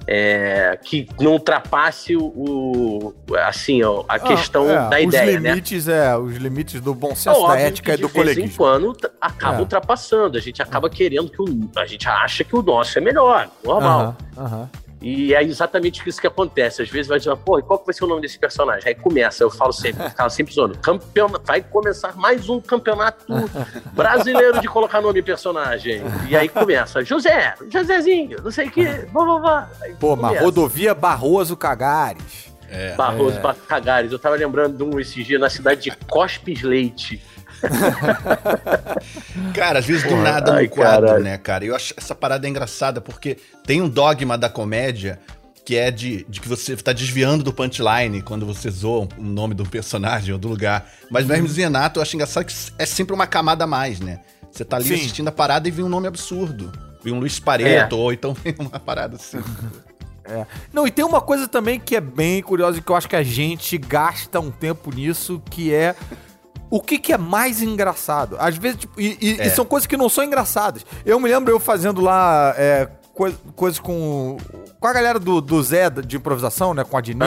[0.07, 5.38] é, que não ultrapasse o, o- assim, ó, a questão Ah, é, da os ideia,
[5.41, 5.49] né?
[5.51, 8.17] limites, é, os limites do bom É senso, da óbvio ética e do de vez
[8.31, 8.57] em coleguismo.
[8.57, 9.61] quando acaba É.
[9.61, 10.37] ultrapassando.
[10.38, 11.71] A gente acaba querendo que o.
[11.77, 14.17] A gente acha que o nosso é melhor, normal.
[14.37, 14.69] Aham.
[15.03, 16.83] E é exatamente isso que acontece.
[16.83, 18.88] Às vezes vai dizer, pô, e qual que vai ser o nome desse personagem?
[18.88, 20.79] Aí começa, eu falo sempre, ficava sempre zoando.
[20.79, 23.27] Campeonato, vai começar mais um campeonato
[23.93, 26.03] brasileiro de colocar nome em personagem.
[26.29, 29.71] E aí começa, José, Josézinho, não sei o quê, vá, vá, vá.
[29.81, 32.53] Aí Pô, mas rodovia Barroso Cagares.
[32.69, 32.95] É.
[32.95, 33.38] Barroso
[33.69, 34.12] Cagares.
[34.12, 37.23] Eu tava lembrando de um esses dias na cidade de Cospes Leite.
[39.55, 41.25] Cara, às vezes do nada ai, no quadro, caralho.
[41.25, 41.64] né, cara?
[41.64, 45.18] Eu acho essa parada é engraçada porque tem um dogma da comédia
[45.64, 49.55] que é de, de que você tá desviando do punchline quando você zoa o nome
[49.55, 50.88] do personagem ou do lugar.
[51.11, 51.29] Mas Uhum.
[51.29, 54.20] no Hermes e Renato eu acho engraçado que é sempre uma camada a mais, né?
[54.51, 54.94] Você tá ali Sim.
[54.94, 56.72] assistindo a parada e vem um nome absurdo.
[57.03, 59.38] Vem um Luiz Pareto, ou então vem uma parada assim.
[60.72, 63.16] Não, e tem uma coisa também que é bem curiosa e que eu acho que
[63.16, 65.96] a gente gasta um tempo nisso, que é
[66.75, 68.37] o que, que é mais engraçado.
[68.39, 69.47] Às vezes, tipo, e, e- É.
[69.47, 70.85] e são coisas que não são engraçadas.
[71.05, 74.39] Eu me lembro eu fazendo lá é, coi- coisas com,
[74.81, 76.83] com a galera do, do Zé de improvisação, né?
[76.83, 77.27] Com a Dinê,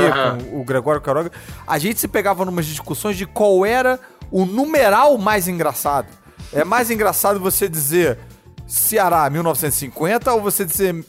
[0.50, 1.32] com o Gregório Caroga.
[1.68, 4.00] A gente se pegava numas discussões de qual era
[4.32, 6.08] o numeral mais engraçado.
[6.52, 8.18] É mais engraçado você dizer
[8.68, 11.06] Ceará 1950 ou você dizer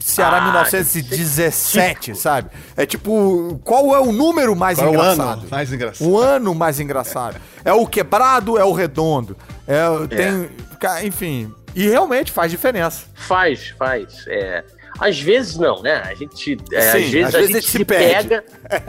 [0.00, 2.50] Ceará Ah, 1917, sabe?
[2.76, 5.40] É tipo, qual é o número mais Qual é o engraçado?
[5.40, 6.08] ano mais engraçado?
[6.08, 7.36] O ano mais engraçado.
[7.64, 9.36] É o quebrado, é o redondo.
[9.66, 11.52] É, tem, ca- enfim.
[11.74, 13.06] E realmente faz diferença.
[13.14, 14.24] Faz, faz.
[14.28, 14.64] É.
[15.00, 15.96] Às vezes não, né?
[16.06, 18.44] A gente, é, Sim, às vezes às a vezes gente se pega,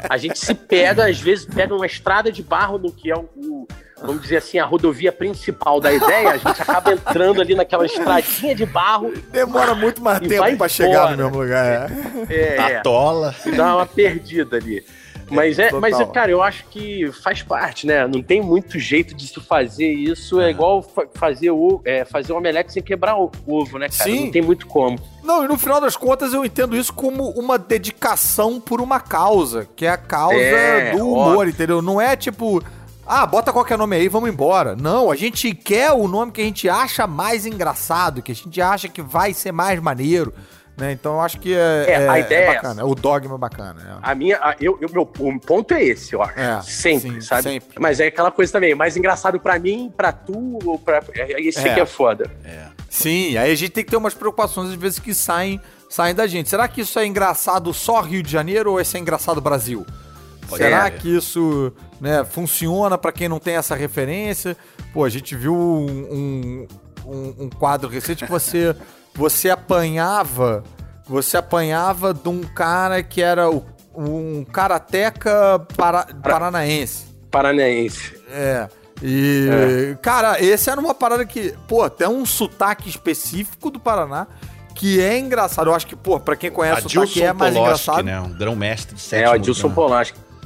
[0.08, 3.28] a gente se pega, às vezes pega uma estrada de barro no que é o,
[3.38, 3.68] o-
[4.02, 8.54] vamos dizer assim, a rodovia principal da ideia, a gente acaba entrando ali naquela estradinha
[8.56, 11.12] de barro, Demora muito mais E tempo vai pra chegar embora.
[11.18, 11.92] no mesmo lugar.
[12.30, 12.34] é.
[12.34, 13.36] é, é, Atola.
[13.46, 14.84] e dá uma perdida ali.
[15.28, 15.82] Mas é, Total.
[15.82, 18.06] mas é, cara, eu acho que faz parte, né?
[18.06, 20.40] Não tem muito jeito de se fazer isso.
[20.40, 24.04] É, igual fa- fazer o é, fazer um omelete sem quebrar o ovo, né, cara?
[24.08, 24.26] Sim.
[24.26, 25.00] Não tem muito como.
[25.24, 29.68] Não, e no final das contas eu entendo isso como uma dedicação por uma causa,
[29.76, 31.50] que é a causa É, do humor, óbvio.
[31.50, 31.82] entendeu?
[31.82, 32.62] Não é tipo,
[33.06, 34.76] ah, bota qualquer nome aí, vamos embora.
[34.76, 38.62] Não, a gente quer o nome que a gente acha mais engraçado, que a gente
[38.62, 40.34] acha que vai ser mais maneiro,
[40.78, 40.92] né?
[40.92, 44.00] Então eu acho que é, É, a ideia é bacana, o dogma é bacana.
[44.04, 44.10] é.
[44.12, 46.40] A minha, a- eu, eu- meu o ponto é esse, eu acho.
[46.40, 47.44] É, sempre, sim, sabe?
[47.44, 47.78] sempre.
[47.80, 51.02] Mas é aquela coisa também, mais engraçado pra mim, pra tu, ou pra.
[51.14, 51.72] é- Esse É.
[51.72, 52.30] aqui é foda.
[52.90, 56.26] Sim, aí a gente tem que ter umas preocupações às vezes que saem, saem da
[56.28, 56.50] gente.
[56.50, 59.86] Será que isso é engraçado só Rio de Janeiro ou esse é engraçado Brasil?
[60.50, 60.92] Será É.
[60.92, 64.56] que isso né, funciona pra quem não tem essa referência?
[64.94, 66.68] Pô, a gente viu um, um,
[67.06, 68.76] um- um quadro recente que você,
[69.16, 70.64] você apanhava,
[71.08, 73.64] você apanhava de um cara que era o-
[73.96, 77.06] um karateca para, paranaense.
[77.32, 78.14] Paranaense.
[78.30, 78.68] É.
[79.02, 84.26] E, cara, esse era uma parada que, pô, tem um sotaque específico do Paraná
[84.74, 85.70] que é engraçado.
[85.70, 88.04] Eu acho que, pô, pra quem conhece o sotaque é mais engraçado.
[88.04, 88.20] né?
[88.20, 89.30] Um grão-mestre de É, sétimo.
[89.32, 89.74] o Adilson né?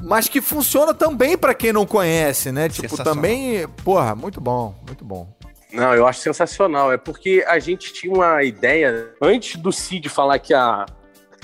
[0.03, 2.69] Mas que funciona também pra quem não conhece, né?
[2.69, 5.27] Tipo, também, porra, muito bom, muito bom.
[5.71, 6.91] Não, eu acho sensacional.
[6.91, 10.85] É porque a gente tinha uma ideia, antes do Cid falar que, a,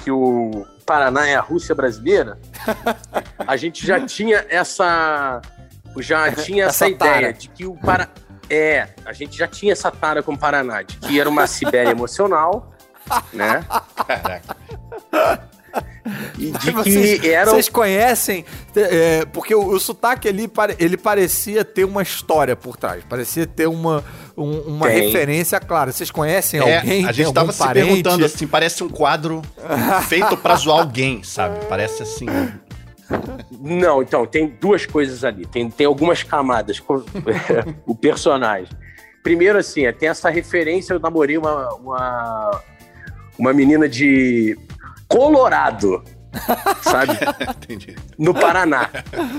[0.04, 2.40] que o Paraná é a Rússia brasileira,
[3.46, 5.42] a gente já tinha essa.
[5.98, 7.18] Já tinha essa, Essa tara.
[7.18, 8.12] ideia de que o Paraná.
[8.50, 11.90] É, a gente já tinha essa tara com o Paraná, de que era uma Sibéria
[11.90, 12.74] emocional,
[13.34, 13.66] né?
[14.06, 14.56] Caraca.
[16.38, 17.52] E de vocês, que eram.
[17.54, 23.04] vocês conhecem, é, porque o, o sotaque ali, ele parecia ter uma história por trás,
[23.10, 24.04] parecia ter uma,
[24.38, 25.06] um- uma Tem.
[25.08, 25.92] referência clara.
[25.92, 27.06] Vocês conhecem É, alguém?
[27.08, 27.88] a gente tava se parente?
[27.88, 29.42] perguntando assim, parece um quadro
[30.08, 31.66] feito pra zoar alguém, sabe?
[31.66, 32.28] Parece assim.
[33.62, 35.46] Não, então, tem duas coisas ali.
[35.46, 37.04] Tem, tem algumas camadas com
[37.86, 38.70] o personagem.
[39.24, 40.94] Primeiro, assim, é, tem essa referência.
[40.94, 42.62] Eu namorei uma, uma,
[43.38, 44.58] uma menina de
[45.08, 46.04] Colorado,
[46.82, 47.14] sabe?
[47.58, 47.96] Entendi.
[48.18, 48.90] No Paraná.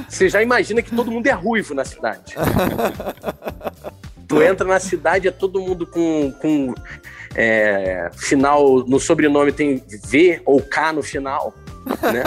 [0.09, 2.35] Você já imagina que todo mundo é ruivo na cidade.
[4.27, 6.75] Tu entra na cidade, é todo mundo com, com
[7.35, 11.55] é, final no sobrenome tem V ou K no final,
[12.03, 12.25] né?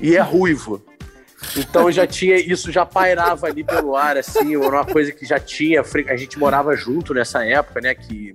[0.00, 0.82] E é ruivo.
[1.56, 5.38] Então já tinha, isso já pairava ali pelo ar, assim, era uma coisa que já
[5.38, 5.82] tinha.
[6.08, 7.94] A gente morava junto nessa época, né?
[7.94, 8.34] Que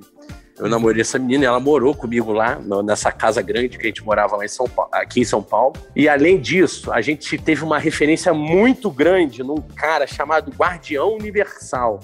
[0.59, 4.03] eu namorei essa menina, ela morou comigo lá, no- nessa casa grande que a gente
[4.03, 5.73] morava lá em São Paulo, aqui em São Paulo.
[5.95, 11.99] E além disso, a gente teve uma referência muito grande num cara chamado Guardião Universal,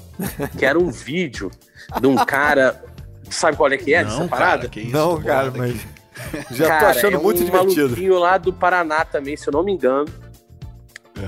[0.57, 1.49] que era um vídeo
[1.99, 2.83] de um cara.
[3.29, 4.57] Sabe qual é que é dessa não, parada?
[4.57, 5.71] cara, que isso, Não, tô cara, mas.
[5.75, 5.87] aqui.
[6.53, 7.81] Já tô Cara, achando é muito um divertido.
[7.87, 10.05] maluquinho lá do Paraná também, se eu não me engano.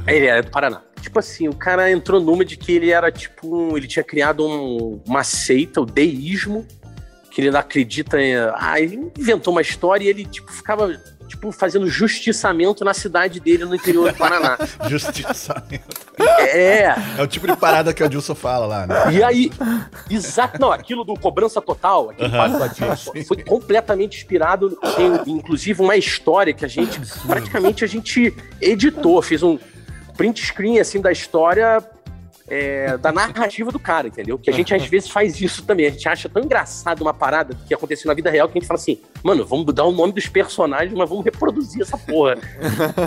[0.07, 0.81] Ele era do Paraná.
[1.01, 4.45] Tipo assim, o cara entrou numa de que ele era tipo um, ele tinha criado
[4.45, 6.65] um- uma seita, o deísmo,
[7.35, 11.51] que ele não acredita em, ah, ele inventou uma história e ele tipo ficava tipo
[11.51, 14.57] fazendo justiçamento na cidade dele no interior do Paraná.
[14.87, 15.83] Justiçamento.
[16.39, 16.95] é.
[17.17, 19.11] É o tipo de parada que o Dilson fala lá, né?
[19.11, 19.51] E aí,
[20.09, 26.53] exato, não, aquilo do cobrança total, aquele Adilson, foi completamente inspirado em, inclusive, uma história
[26.53, 29.59] que a gente, praticamente a gente editou, fez um
[30.15, 31.83] print screen, assim, da história,
[32.47, 34.37] é, da narrativa do cara, entendeu?
[34.37, 37.57] Que a gente, às vezes, faz isso também, a gente acha tão engraçado uma parada
[37.67, 40.13] que aconteceu na vida real que a gente fala assim, mano, vamos mudar o nome
[40.13, 42.37] dos personagens, mas vamos reproduzir essa porra.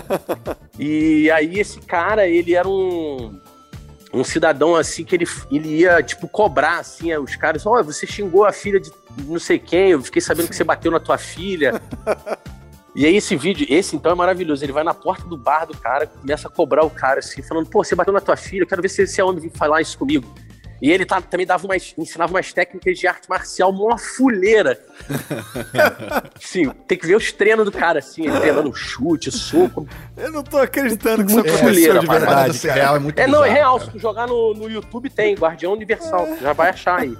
[0.77, 3.39] e aí, esse cara, ele era um
[4.11, 8.43] um cidadão assim que ele, ele ia, tipo, cobrar assim, os caras, ó, você xingou
[8.43, 8.91] a filha de
[9.25, 11.79] não sei quem, eu fiquei sabendo que você bateu na tua filha.
[12.99, 15.73] E aí esse vídeo, esse então é maravilhoso, ele vai na porta do bar do
[15.73, 18.67] cara, começa a cobrar o cara assim, falando, pô, você bateu na tua filha, eu
[18.67, 20.27] quero ver se esse homem vir falar isso comigo.
[20.81, 24.79] E ele tá- também dava umas, ensinava umas técnicas de arte marcial, uma fuleira.
[26.39, 29.87] Sim, tem que ver os treinos do cara, assim, ele treinando chute, soco,
[30.17, 32.51] Eu não tô acreditando que isso aconteceu fuleira, de verdade.
[32.51, 32.79] desse cara.
[32.81, 33.77] real é muito É, não, é bizarro, real.
[33.79, 33.85] cara.
[33.85, 36.27] Se tu jogar no, no YouTube, tem Guardião Universal.
[36.41, 37.15] Já vai achar aí.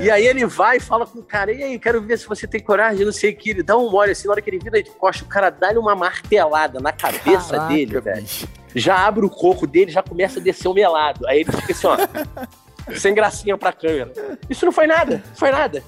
[0.00, 2.46] E aí ele vai e fala com o cara: e aí, quero ver se você
[2.46, 3.50] tem coragem, não sei o que.
[3.50, 5.78] Ele dá um mole assim, na hora que ele vira de costa, o cara dá-lhe
[5.78, 8.26] uma martelada na cabeça Caraca, dele, velho.
[8.74, 11.26] Já abre o coco dele, já começa a descer o melado.
[11.28, 11.96] Aí ele fica assim, ó,
[12.96, 14.12] sem gracinha pra câmera.
[14.48, 15.82] Isso não foi nada, foi nada.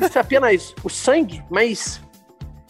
[0.00, 2.00] Isso é apenas o sangue, mas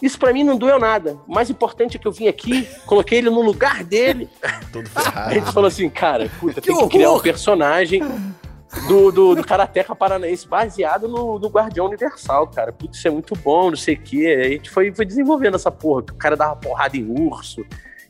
[0.02, 1.16] isso pra mim não doeu nada.
[1.26, 4.28] O mais importante é que eu vim aqui, coloquei ele no lugar dele.
[4.72, 5.34] Todo A ferrado.
[5.34, 7.22] gente falou assim, cara, puta, Que tem que criar um horror!
[7.22, 8.02] personagem
[8.88, 12.72] do, do, do Karateka Paranaense baseado no, no Guardião Universal, cara.
[12.72, 14.42] Putz, isso é muito bom, não sei o quê.
[14.44, 16.02] A gente foi, foi desenvolvendo essa porra.
[16.02, 17.64] que O cara dava porrada em urso,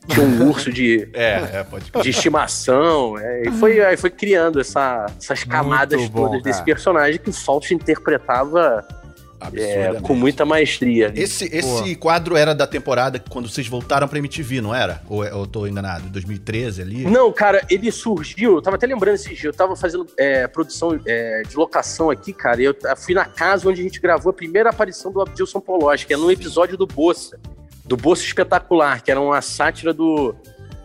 [0.07, 3.17] tinha um urso de, É, é, pode de estimação.
[3.17, 6.65] é, e foi, aí foi criando essa- essas camadas Muito bom, todas desse cara.
[6.65, 8.85] personagem que o Fausto interpretava
[9.53, 11.07] é, com muita maestria.
[11.09, 11.21] ali.
[11.21, 14.99] Esse, esse quadro era da temporada quando vocês voltaram pra MTV, não era?
[15.07, 16.09] Ou é- eu tô enganado?
[16.09, 17.03] 2013 ali?
[17.05, 18.55] Não, cara, ele surgiu.
[18.55, 19.49] Eu tava até lembrando esse dia.
[19.49, 22.59] Eu tava fazendo é, produção é, de locação aqui, cara.
[22.61, 26.03] E eu fui na casa onde a gente gravou a primeira aparição do Abdilson Polosh,
[26.05, 27.37] que é num episódio do Bossa.
[27.87, 30.35] Do Bossa Espetacular, que era uma sátira do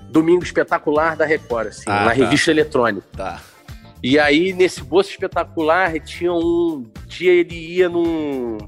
[0.09, 2.13] Domingo Espetacular da Record, assim, Ah, na tá.
[2.13, 3.07] revista eletrônica.
[3.17, 3.41] Tá.
[4.03, 8.59] E aí, nesse Bossa Espetacular, tinha um dia ele ia num.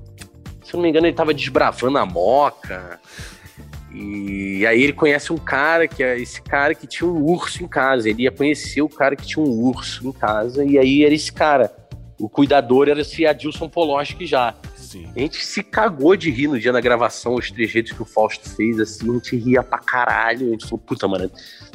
[0.64, 2.99] Se eu não me engano, ele tava desbravando a moca.
[3.92, 7.68] E aí ele conhece um cara, que é esse cara que tinha um urso em
[7.68, 8.09] casa.
[8.09, 10.64] Ele ia conhecer o cara que tinha um urso em casa.
[10.64, 11.73] E aí era esse cara.
[12.18, 14.55] O cuidador era esse Adilson Poloski já.
[14.95, 15.11] Sim.
[15.17, 18.49] A gente se cagou de rir no dia da gravação, os trejeitos que o Fausto
[18.49, 20.47] fez, assim, a gente ria pra caralho.
[20.47, 21.29] A gente falou, puta, mano,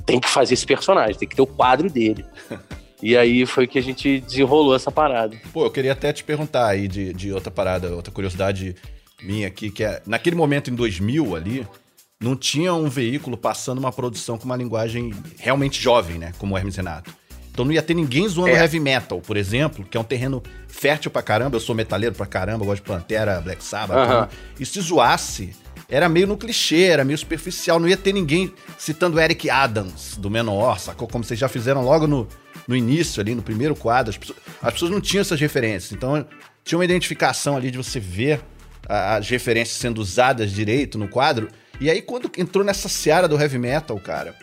[0.06, 2.26] tem que fazer esse personagem, tem que ter o quadro dele.
[3.04, 5.36] e aí foi que a gente desenrolou essa parada.
[5.52, 8.74] Pô, eu queria até te perguntar aí de, de outra parada, outra curiosidade
[9.22, 11.68] minha aqui, que é, naquele momento em 2000 ali,
[12.22, 16.58] não tinha um veículo passando uma produção com uma linguagem realmente jovem, né, como o
[16.58, 17.14] Hermes Renato.
[17.60, 18.60] Então não ia ter ninguém zoando É.
[18.62, 22.26] heavy metal, por exemplo, que é um terreno fértil pra caramba, eu sou metaleiro pra
[22.26, 24.30] caramba, gosto de Pantera, Black Sabbath, tudo.
[24.58, 25.54] e se zoasse,
[25.89, 30.30] era meio no clichê, era meio superficial, não ia ter ninguém citando Eric Adams, do
[30.30, 31.06] Menor, sacou?
[31.06, 32.26] Como vocês já fizeram logo no,
[32.65, 36.26] no início ali, no primeiro quadro, as pessoas, as pessoas não tinham essas referências, então
[36.63, 38.39] tinha uma identificação ali de você ver
[38.88, 41.50] a- as referências sendo usadas direito no quadro,
[41.82, 44.36] E aí, quando entrou nessa seara do heavy metal, cara,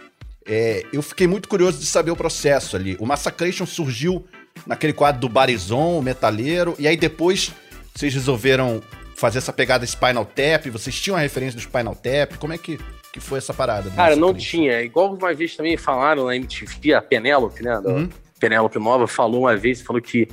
[0.46, 2.96] é, eu fiquei muito curioso de saber o processo ali.
[3.00, 4.24] O Massacration surgiu
[4.66, 7.52] naquele quadro do Barizon, o metaleiro, e aí depois
[7.94, 8.82] vocês resolveram
[9.14, 12.78] fazer essa pegada Spinal Tap, vocês tinham a referência do Spinal Tap, como é que,
[13.12, 13.90] que foi essa parada?
[13.90, 14.82] Cara, não tinha.
[14.82, 17.78] Igual uma vez também falaram na MTV, a Penélope, né?
[17.78, 18.08] Uhum.
[18.38, 20.28] Penélope Nova falou uma vez, falou que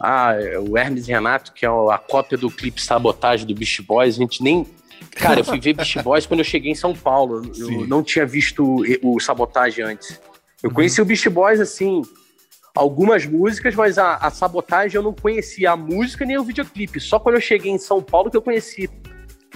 [0.00, 0.34] ah,
[0.66, 4.42] o Hermes Renato, que é a cópia do clipe Sabotagem do Beast Boys, a gente
[4.42, 4.66] nem.
[5.16, 7.42] Cara, eu fui ver Beast Boys quando eu cheguei em São Paulo.
[7.56, 7.86] Eu Sim.
[7.86, 10.20] não tinha visto o Sabotagem antes.
[10.62, 10.74] Eu Uhum.
[10.74, 12.02] conheci o Beast Boys, assim,
[12.74, 16.98] algumas músicas, mas a, a Sabotagem eu não conhecia a música nem o videoclipe.
[17.00, 18.88] Só quando eu cheguei em São Paulo que eu conheci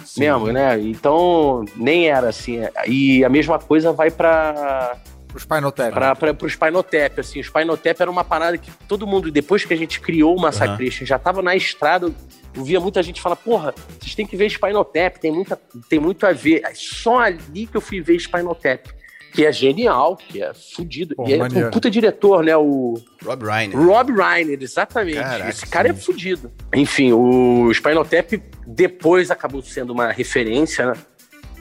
[0.04, 0.20] Sim.
[0.20, 0.78] mesmo, né?
[0.80, 2.58] Então, nem era assim.
[2.86, 4.96] E a mesma coisa vai pra,
[5.28, 5.92] Pro Spinal Tap.
[5.92, 7.40] pra, pra, pro Spinal Tap, assim.
[7.40, 10.40] O Spinal Tap era uma parada que todo mundo, depois que a gente criou o
[10.40, 12.12] Massacration, já tava na estrada,
[12.56, 15.98] eu via muita gente falar, porra, vocês têm que ver Spinal Tap, tem, muita, tem
[15.98, 16.62] muito a ver.
[16.64, 18.86] É Só ali que eu fui ver Spinal Tap.
[19.32, 21.14] Que é genial, que é fudido.
[21.14, 22.56] Pô, e é um puta diretor, né?
[22.56, 23.78] O, Rob Reiner.
[23.78, 25.18] Rob Reiner, exatamente.
[25.18, 25.94] Caraca, Esse cara sim.
[25.94, 26.50] é fudido.
[26.74, 28.32] Enfim, o Spinal Tap
[28.66, 30.94] depois acabou sendo uma referência, né?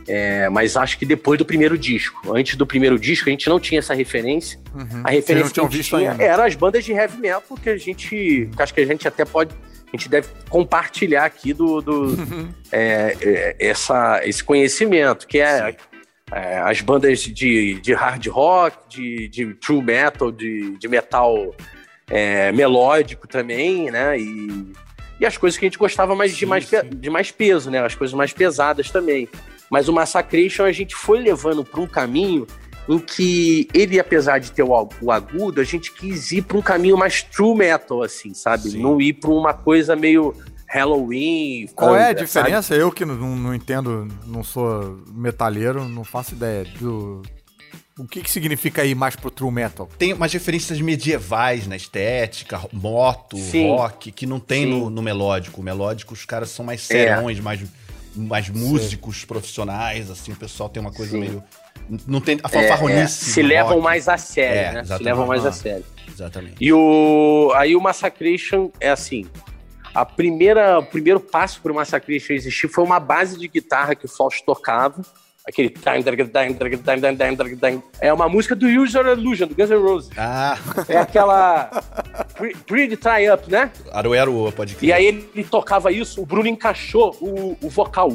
[0.07, 2.31] É, mas acho que depois do primeiro disco.
[2.33, 4.59] Antes do primeiro disco, a gente não tinha essa referência.
[4.73, 4.81] Uhum.
[4.81, 6.23] A Vocês não referência que a gente visto tinha ainda.
[6.23, 8.07] eram as bandas de heavy metal que a gente.
[8.07, 9.53] que acho que a gente até pode.
[9.95, 12.17] A gente deve compartilhar aqui do, do
[12.69, 15.77] é, é, essa, esse conhecimento, que é,
[16.33, 21.55] é, as bandas de, de hard rock, de, de true metal, de, de metal
[22.09, 24.19] é, melódico também, né?
[24.19, 24.73] E,
[25.17, 26.89] e as coisas que a gente gostava mais, de, Sim, mais pe- sim.
[26.89, 27.79] de mais peso, né?
[27.79, 29.29] As coisas mais pesadas também.
[29.71, 32.45] Mas o Massacration a gente foi levando para um caminho
[32.87, 36.61] em que ele, apesar de ter o, o agudo, a gente quis ir para um
[36.61, 38.69] caminho mais true metal, assim, sabe?
[38.71, 38.81] Sim.
[38.81, 40.35] Não ir para uma coisa meio
[40.67, 41.67] Halloween.
[41.75, 42.21] Qual é a sabe?
[42.25, 42.75] diferença?
[42.75, 47.21] Eu que não, não entendo, não sou metalheiro, não faço ideia do.
[47.97, 49.89] O que, que significa ir mais pro true metal?
[49.97, 53.69] Tem umas referências medievais na estética, moto, Sim.
[53.69, 54.69] rock, que não tem Sim.
[54.71, 55.61] no, no melódico.
[55.61, 57.15] O melódico, os caras são mais É.
[57.15, 57.61] serões, mais,
[58.13, 61.19] mais músicos profissionais, assim, o pessoal tem uma coisa Sim.
[61.19, 61.43] meio.
[62.07, 63.29] Não tem a É, fanfarronice.
[63.29, 63.83] é, se levam rock.
[63.83, 64.83] mais a sério, É, né?
[64.97, 65.51] Se levam mais a Ah.
[65.51, 65.85] sério.
[66.07, 66.55] Exatamente.
[66.59, 69.25] E o aí o Massacration é assim,
[69.93, 74.05] a primeira, o primeiro passo para o Massacration existir foi uma base de guitarra que
[74.05, 75.01] o Fausto tocava,
[75.47, 77.83] aquele time, time, time, time, time, time, time, time.
[78.01, 80.09] é uma música do User Illusion do Guns N' Roses.
[80.17, 80.57] Ah,
[80.89, 81.69] É aquela
[82.65, 83.71] Pretty Try Up, né?
[83.91, 84.89] Aruero, pode crer.
[84.89, 88.09] E aí ele tocava isso, o Bruno encaixou o, o vocal.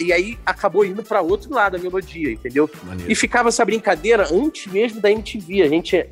[0.00, 2.70] E aí acabou indo para outro lado a melodia, entendeu?
[2.84, 3.10] Maneiro.
[3.10, 5.62] E ficava essa brincadeira antes mesmo da MTV.
[5.62, 6.08] A gente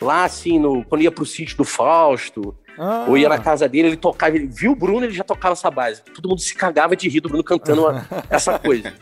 [0.00, 3.88] lá assim, no, quando ia pro sítio do Fausto, Ah, ou ia na casa dele,
[3.88, 6.00] ele tocava, ele viu o Bruno, ele já tocava essa base.
[6.14, 8.92] Todo mundo se cagava de rir do Bruno cantando uma- essa coisa.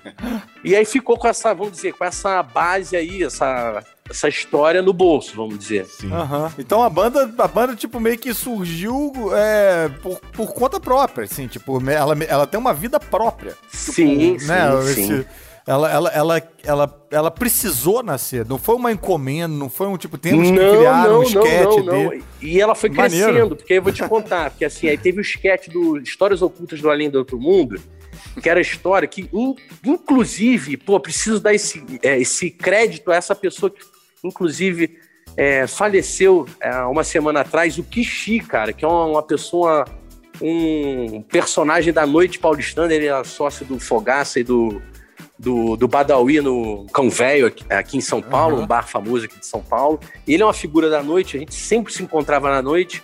[0.65, 4.95] E aí ficou com essa, vamos dizer, com essa base aí, essa, essa história no
[4.95, 5.85] bolso, vamos dizer.
[5.85, 6.11] Sim.
[6.11, 6.51] Aham.
[6.59, 11.47] Então a banda, a banda, tipo, meio que surgiu é, por, por conta própria, assim,
[11.47, 13.55] tipo, me- ela, ela tem uma vida própria.
[13.69, 14.71] Sim, né?
[14.71, 15.25] sim, Esse- sim.
[15.67, 20.17] Ela, ela, ela, ela, ela precisou nascer, não foi uma encomenda, não foi um tipo,
[20.17, 21.31] temos que não, criar não, um
[21.85, 21.85] não.
[22.09, 22.25] dele.
[22.41, 23.33] E ela foi Maneiro.
[23.33, 26.81] crescendo, porque eu vou te contar, porque assim, aí teve o sketch do Histórias Ocultas
[26.81, 27.81] do Além do Outro Mundo,
[28.41, 33.17] que era a história que, in- inclusive, pô, preciso dar esse, é, esse crédito a
[33.17, 33.81] essa pessoa que,
[34.23, 34.97] inclusive,
[35.37, 39.85] é, faleceu é, uma semana atrás, o Kishi, cara, que é uma, uma pessoa,
[40.41, 44.81] um personagem da noite paulistana, ele é sócio do Fogaça e do,
[45.39, 48.63] do, do Badawi no Cão Velho, aqui, aqui em São Paulo, Uhum.
[48.63, 50.01] um bar famoso aqui de São Paulo.
[50.27, 53.03] E ele é uma figura da noite, a gente sempre se encontrava na noite.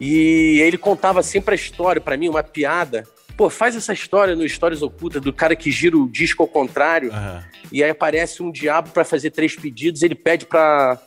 [0.00, 3.04] E ele contava sempre a história pra mim, uma piada.
[3.36, 7.10] Pô, faz essa história no Histórias Ocultas do cara que gira o disco ao contrário.
[7.12, 7.44] Aham.
[7.72, 10.98] E aí aparece um diabo pra fazer três pedidos, ele pede pra,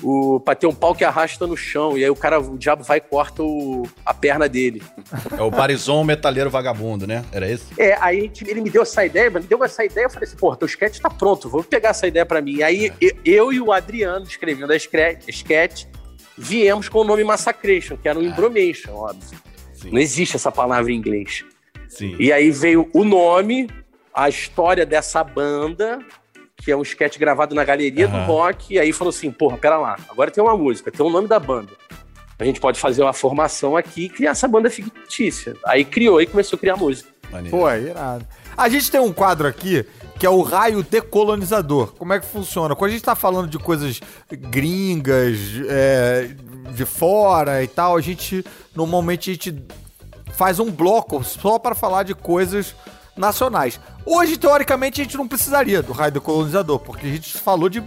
[0.00, 1.98] o, pra ter um pau que arrasta no chão.
[1.98, 4.82] E aí o cara, o diabo vai e corta o, a perna dele.
[5.36, 7.24] É o Barizon Metaleiro Vagabundo, né?
[7.32, 7.66] Era esse?
[7.78, 10.56] É, aí ele me deu essa ideia, me deu essa ideia, eu falei assim, porra,
[10.56, 12.62] teu sketch tá pronto, vou pegar essa ideia pra mim.
[12.62, 15.86] Aí eu, eu e o Adriano, escrevendo a sketch,
[16.38, 19.38] viemos com o nome Massacration, que era um embromation, óbvio.
[19.74, 19.90] Sim.
[19.90, 21.44] Não existe essa palavra em inglês.
[21.88, 22.16] Sim.
[22.18, 23.68] E aí veio o nome,
[24.14, 25.98] a história dessa banda,
[26.62, 28.26] que é um sketch gravado na galeria do Aham.
[28.26, 31.26] rock, e aí falou assim, porra, pera lá, agora tem uma música, tem o nome
[31.26, 31.72] da banda.
[32.38, 35.54] A gente pode fazer uma formação aqui e criar essa banda fictícia.
[35.64, 37.08] Aí criou e começou a criar música.
[37.30, 37.56] Maneiro.
[37.56, 38.26] Pô, é irado.
[38.56, 39.84] A gente tem um quadro aqui
[40.18, 41.94] que é o raio decolonizador.
[41.94, 42.76] Como é que funciona?
[42.76, 44.00] Quando a gente tá falando de coisas
[44.30, 45.36] gringas,
[45.68, 46.30] é,
[46.72, 48.44] de fora e tal, a gente
[48.74, 49.64] normalmente a gente
[50.32, 52.74] faz um bloco só para falar de coisas
[53.16, 53.80] nacionais.
[54.04, 57.82] Hoje, teoricamente, a gente não precisaria do raio decolonizador, porque a gente falou de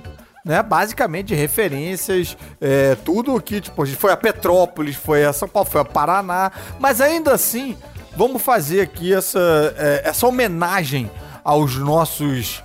[0.46, 5.68] né, basicamente de referências, é, tudo que, tipo, foi a Petrópolis, foi a São Paulo,
[5.68, 7.76] foi a Paraná, mas ainda assim,
[8.16, 11.10] vamos fazer aqui essa, é, essa homenagem
[11.44, 12.64] aos nossos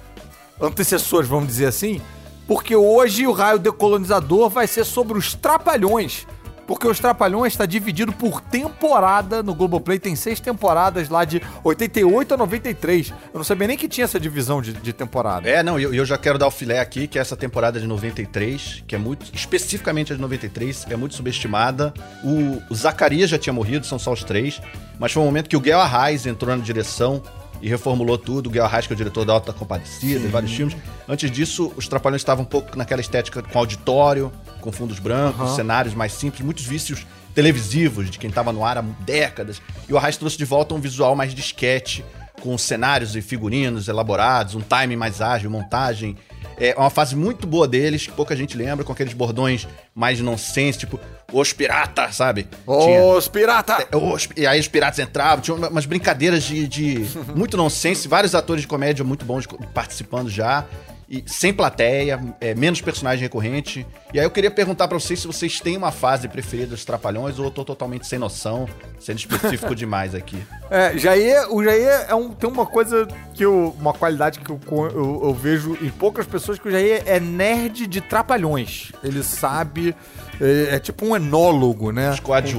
[0.60, 2.02] antecessores, vamos dizer assim,
[2.46, 6.26] porque hoje o raio decolonizador vai ser sobre os trapalhões.
[6.70, 9.98] Porque os Trapalhões está dividido por temporada no Globoplay.
[9.98, 13.10] Tem seis temporadas lá de 88 a 93.
[13.10, 15.50] Eu não sabia nem que tinha essa divisão de, de temporada.
[15.50, 17.80] É, não, e eu, eu já quero dar o filé aqui, que é essa temporada
[17.80, 19.34] de 93, que é muito.
[19.34, 21.92] Especificamente a de 93, é muito subestimada.
[22.22, 24.62] O, o Zacarias já tinha morrido, são só os três.
[24.96, 27.20] Mas foi um momento que o Guel Arraes entrou na direção
[27.60, 28.46] e reformulou tudo.
[28.46, 30.76] O Guel Arraes, que é o diretor da Alta Compadecida e vários filmes.
[31.08, 34.30] Antes disso, os Trapalhões estavam um pouco naquela estética com auditório,
[34.60, 35.56] com fundos brancos, Aham.
[35.56, 39.60] cenários mais simples, muitos vícios televisivos de quem estava no ar há décadas.
[39.88, 42.00] E o Arraes trouxe de volta um visual mais sketch,
[42.40, 46.16] com cenários e figurinos elaborados, um timing mais ágil, montagem.
[46.58, 50.78] É uma fase muito boa deles, que pouca gente lembra, com aqueles bordões mais nonsense,
[50.78, 50.98] tipo,
[51.32, 52.46] os piratas, sabe?
[52.66, 53.86] Tinha- Os pirata!
[53.90, 58.08] é, os- e aí os piratas entravam, tinha uma- umas brincadeiras de, de muito nonsense,
[58.08, 60.64] vários atores de comédia muito bons participando já.
[61.10, 63.84] E sem plateia, é, menos personagem recorrente.
[64.14, 67.36] E aí eu queria perguntar pra vocês se vocês têm uma fase preferida dos Trapalhões
[67.36, 68.68] ou eu tô totalmente sem noção,
[69.00, 70.40] sendo específico demais aqui.
[70.70, 73.74] É, Jair, o Jair é um, tem uma coisa que eu.
[73.80, 77.88] Uma qualidade que eu, eu, eu vejo em poucas pessoas que o Jair é nerd
[77.88, 78.92] de trapalhões.
[79.02, 79.96] Ele sabe.
[80.40, 82.10] É, é tipo um enólogo, né?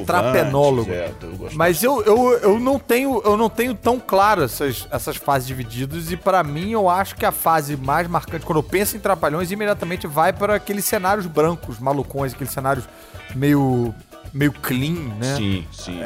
[0.02, 0.92] Um trapenólogo.
[0.92, 5.18] é, eu Mas eu, eu, eu não tenho eu não tenho tão claro essas, essas
[5.18, 8.96] fases divididas e pra mim eu acho que a fase mais marcante quando eu penso
[8.96, 12.86] em trapalhões imediatamente vai para aqueles cenários brancos, malucões, aqueles cenários
[13.36, 13.94] meio
[14.34, 15.36] meio clean, né?
[15.36, 16.00] Sim, sim.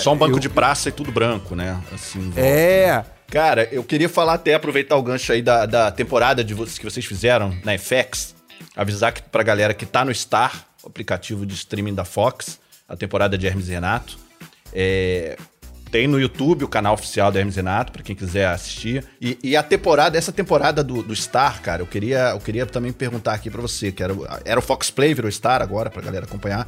[0.00, 1.80] Só um banco eu- de praça e tudo branco, né?
[1.94, 3.04] Assim, É.
[3.30, 6.84] Cara, eu queria falar até, aproveitar o gancho aí da, da temporada de vocês, que
[6.84, 8.34] vocês fizeram na FX,
[8.76, 12.96] avisar que, pra galera que tá no Star, o aplicativo de streaming da Fox, a
[12.96, 14.18] temporada de Hermes e Renato.
[14.72, 15.36] É,
[15.90, 19.04] tem no YouTube o canal oficial do Hermes Renato, pra quem quiser assistir.
[19.20, 22.92] E, e a temporada, essa temporada do, do Star, cara, eu queria, eu queria também
[22.92, 26.02] perguntar aqui pra você, que era, o- era o Fox Play, virou Star agora, pra
[26.02, 26.66] galera acompanhar.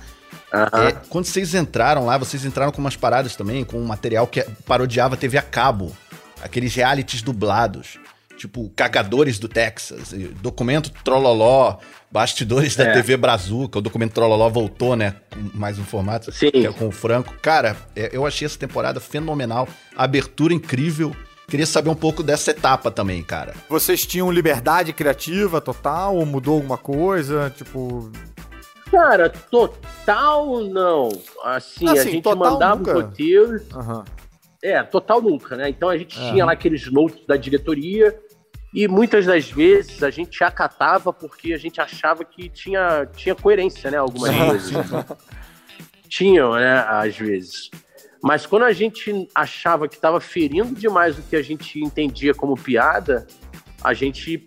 [0.55, 0.89] Aham.
[0.89, 4.43] É, quando vocês entraram lá, vocês entraram com umas paradas também, com um material que
[4.65, 5.95] parodiava TV a cabo.
[6.43, 7.99] Aqueles realities dublados.
[8.37, 10.13] Tipo, Cagadores do Texas,
[10.43, 11.79] Documento Trololó,
[12.11, 12.93] Bastidores da É.
[12.93, 13.79] TV Brazuca.
[13.79, 15.15] O Documento Trololó voltou, né?
[15.33, 16.31] Com mais um formato.
[16.33, 16.51] Sim.
[16.51, 17.35] Que é com o Franco.
[17.41, 19.67] Cara, é, eu achei essa temporada fenomenal.
[19.97, 21.15] A abertura incrível.
[21.49, 23.55] Queria saber um pouco dessa etapa também, cara.
[23.69, 27.53] Vocês tinham liberdade criativa total ou mudou alguma coisa?
[27.57, 28.11] Tipo.
[28.91, 31.09] Cara, total não.
[31.45, 32.91] Assim, a Assim, gente total mandava nunca.
[32.99, 33.61] o roteiro.
[33.75, 34.05] Aham.
[34.63, 35.69] É, total nunca, né?
[35.69, 36.31] Então a gente Aham.
[36.33, 38.17] tinha lá aqueles notes da diretoria
[38.77, 43.91] e muitas das vezes a gente acatava porque a gente achava que tinha, tinha coerência,
[43.91, 43.97] né?
[43.97, 44.77] Algumas vezes.
[46.11, 46.85] Tinham, né?
[46.87, 47.71] Às vezes.
[48.23, 52.55] Mas quando a gente achava que estava ferindo demais o que a gente entendia como
[52.55, 53.27] piada,
[53.83, 54.47] a gente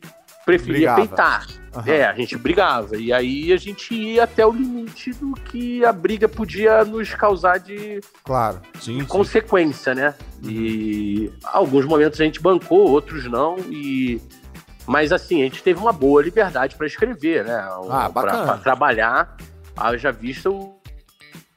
[0.49, 1.07] preferia Brigava.
[1.07, 1.47] peitar.
[1.75, 1.83] Aham.
[1.91, 2.97] É, a gente brigava.
[2.97, 7.59] E aí a gente ia até o limite do que a briga podia nos causar
[7.59, 8.59] de Claro.
[8.79, 10.15] Sim, consequência, né?
[10.43, 13.57] E alguns momentos a gente bancou, outros não.
[13.69, 14.19] E
[14.87, 17.67] mas assim a gente teve uma boa liberdade para escrever, né?
[17.91, 19.37] Ah, pra trabalhar.
[19.77, 20.79] Haja vista o,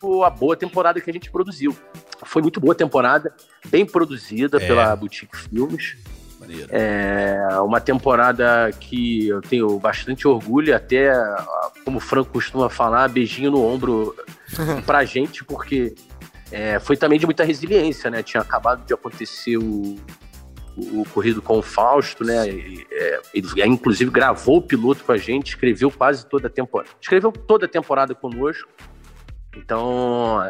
[0.03, 1.75] o- a boa temporada que a gente produziu.
[2.25, 3.35] Foi muito boa temporada,
[3.67, 4.67] bem produzida É.
[4.67, 5.97] pela Boutique Filmes.
[6.43, 6.69] Maneiro.
[6.71, 11.13] É uma temporada que eu tenho bastante orgulho, até,
[11.85, 14.15] como o Franco costuma falar, beijinho no ombro
[14.85, 15.95] pra gente, porque
[16.51, 18.23] é, foi também de muita resiliência, né?
[18.23, 19.97] Tinha acabado de acontecer o,
[20.77, 22.49] o, o corrido com o Fausto, né?
[22.49, 26.91] E, é, ele inclusive gravou o piloto com a gente, escreveu quase toda a temporada.
[27.01, 28.69] Escreveu toda a temporada conosco.
[29.57, 30.41] Então,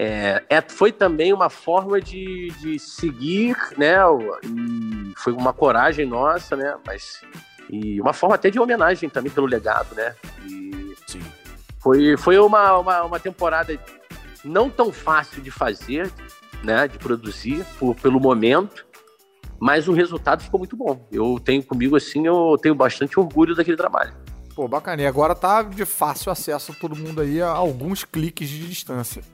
[0.00, 3.96] é, é- foi também uma forma de, de seguir, né?
[4.44, 6.76] E foi uma coragem nossa, né?
[6.86, 7.20] Mas
[7.68, 10.14] e uma forma até de homenagem também pelo legado, né?
[10.46, 11.20] E Sim.
[11.80, 13.76] foi, foi uma, uma, uma temporada
[14.44, 16.08] não tão fácil de fazer,
[16.62, 16.86] né?
[16.86, 18.86] De produzir por, pelo momento,
[19.58, 21.08] mas o resultado ficou muito bom.
[21.10, 24.14] Eu tenho comigo assim, eu tenho bastante orgulho daquele trabalho.
[24.54, 25.02] Pô, bacana.
[25.02, 29.24] E agora tá de fácil acesso a todo mundo aí a alguns cliques de distância.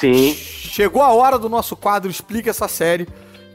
[0.00, 0.34] Sim.
[0.34, 3.06] Chegou a hora do nosso quadro Explica essa série,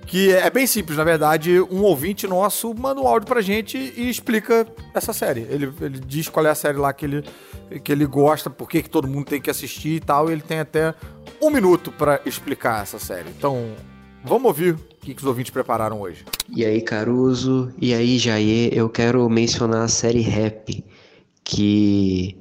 [0.05, 1.59] que é bem simples, na verdade.
[1.59, 5.41] Um ouvinte nosso manda um áudio pra gente e explica essa série.
[5.49, 7.23] Ele, ele diz qual é a série lá que ele,
[7.83, 10.29] que ele gosta, por que que todo mundo tem que assistir e tal.
[10.29, 10.93] E ele tem até
[11.41, 13.29] um minuto pra explicar essa série.
[13.29, 13.73] Então,
[14.25, 16.25] Vamos ouvir o que, que os ouvintes prepararam hoje.
[16.49, 20.83] E aí, Caruso, e aí, Jair, eu quero mencionar a série Rap,
[21.43, 22.35] que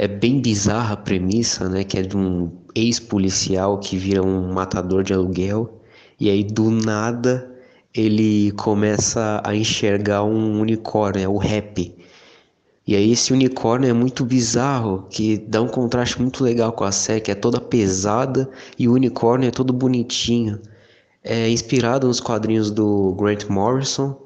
[0.00, 1.84] é bem bizarra a premissa, né?
[1.84, 5.78] Que é de um ex-policial que vira um matador de aluguel,
[6.18, 7.54] e aí do nada
[7.94, 11.94] ele começa a enxergar um unicórnio, é o Rap.
[12.86, 16.92] E aí esse unicórnio é muito bizarro, que dá um contraste muito legal com a
[16.92, 18.48] série, que é toda pesada
[18.78, 20.60] e o unicórnio é todo bonitinho.
[21.22, 24.16] É inspirado nos quadrinhos do Grant Morrison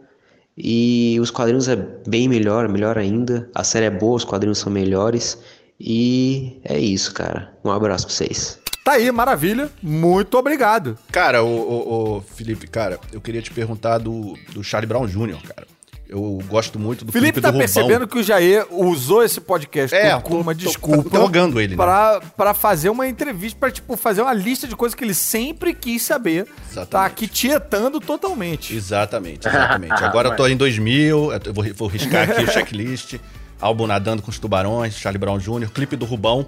[0.57, 1.75] e os quadrinhos é
[2.07, 3.51] bem melhor, melhor ainda.
[3.53, 5.37] A série é boa, os quadrinhos são melhores
[5.81, 7.53] e é isso, cara.
[7.65, 8.59] Um abraço pra vocês.
[8.85, 9.71] Tá aí, maravilha.
[9.83, 10.99] Muito obrigado.
[11.11, 15.39] Cara, o, o, o Felipe, cara, eu queria te perguntar do, do Charlie Brown Jr.,
[15.43, 15.67] cara.
[16.07, 19.97] Eu gosto muito do Felipe clipe tá do percebendo que o Jair usou esse podcast
[19.97, 21.77] É, como tô- uma tô desculpa interrogando ele, né?
[21.83, 25.73] pra, pra fazer uma entrevista, pra tipo, fazer uma lista de coisas que ele sempre
[25.75, 26.47] quis saber.
[26.71, 26.91] Exatamente.
[26.91, 28.77] Tá aqui tietando totalmente.
[28.77, 30.05] Exatamente, exatamente.
[30.05, 33.15] Agora eu tô em 2000, eu vou, vou riscar aqui o checklist.
[33.65, 36.47] Álbum Nadando com os Tubarões, Charlie Brown Jr., clipe do Rubão,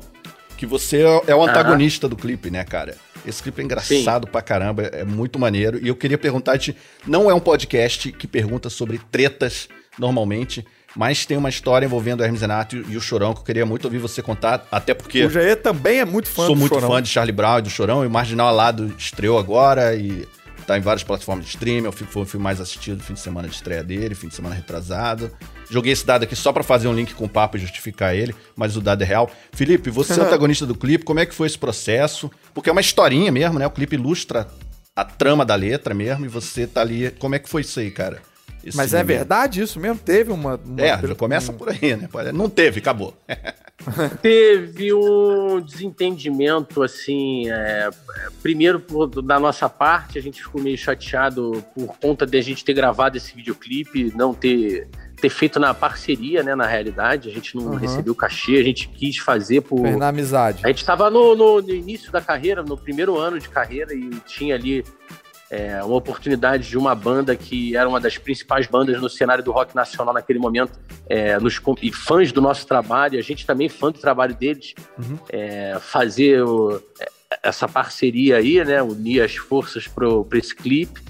[0.59, 2.95] que você é o antagonista do clipe, né, cara?
[3.27, 5.79] Esse clipe é engraçado pra caramba, é muito maneiro.
[5.83, 9.67] E eu queria perguntar-te, não é um podcast que pergunta sobre tretas
[9.99, 10.63] normalmente,
[10.95, 13.87] mas tem uma história envolvendo o Hermes Renato e o Chorão que eu queria muito
[13.87, 15.25] ouvir você contar, até porque...
[15.25, 16.91] O Jair também é muito fã Sou do muito Chorão.
[16.91, 18.05] fã de Charlie Brown e do Chorão.
[18.05, 20.29] E o Marginal Alado estreou agora e
[20.67, 21.91] tá em várias plataformas de streaming.
[21.93, 25.31] Foi o filme mais assistido fim de semana de estreia dele, fim de semana retrasado.
[25.71, 28.35] Joguei esse dado aqui só pra fazer um link com o papo e justificar ele,
[28.55, 29.31] mas o dado é real.
[29.53, 32.31] Felipe, você é antagonista do clipe, como é que foi esse processo?
[32.55, 33.67] Porque é uma historinha mesmo, né?
[33.67, 34.47] O clipe ilustra
[34.95, 37.11] a trama da letra mesmo e você tá ali.
[37.19, 38.23] Como é que foi isso aí, cara?
[38.65, 39.17] Esse Mas é momento?
[39.19, 39.99] verdade isso mesmo?
[39.99, 40.57] Teve uma.
[40.65, 42.09] uma- É, já começa por aí, né?
[42.33, 43.17] Não teve, acabou.
[44.23, 47.91] Teve um desentendimento, assim, é, é,
[48.43, 52.65] primeiro por- da nossa parte, a gente ficou meio chateado por conta de a gente
[52.65, 54.89] ter gravado esse videoclipe, não ter,
[55.21, 57.77] ter feito na parceria, né, na realidade, a gente não Uhum.
[57.77, 59.81] recebeu cachê, a gente quis fazer por...
[59.97, 60.61] Na amizade.
[60.63, 64.11] A gente estava no, no- no início da carreira, no primeiro ano de carreira, e
[64.27, 64.85] tinha ali
[65.51, 69.53] é, uma oportunidade de uma banda que era uma das principais bandas no cenário do
[69.53, 73.69] rock nacional naquele momento, é, nos, e fãs do nosso trabalho, e a gente também
[73.69, 75.17] fã do trabalho deles, Uhum.
[75.31, 77.09] é, fazer o- é,
[77.43, 80.07] essa parceria aí, né, unir as forças para
[80.39, 81.01] esse clipe.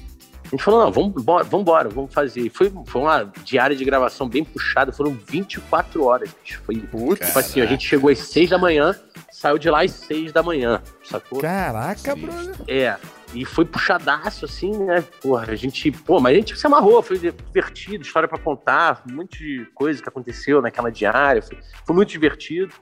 [0.46, 2.42] A gente falou, não, vamos embora, vamos, embora, vamos fazer.
[2.42, 6.30] E foi, foi uma diária de gravação bem puxada, foram 24 horas.
[6.42, 6.62] bicho.
[6.64, 8.94] Foi, tipo assim, a gente chegou às 6 da manhã,
[9.30, 11.40] saiu de lá às 6 da manhã, sacou?
[11.40, 12.54] Caraca, brother.
[12.68, 12.96] É,
[13.34, 15.04] e foi puxadaço, assim, né?
[15.20, 19.16] Porra, a gente, pô, mas a gente se amarrou, foi divertido, história pra contar, um
[19.16, 22.72] monte de coisa que aconteceu naquela diária, foi, foi muito divertido.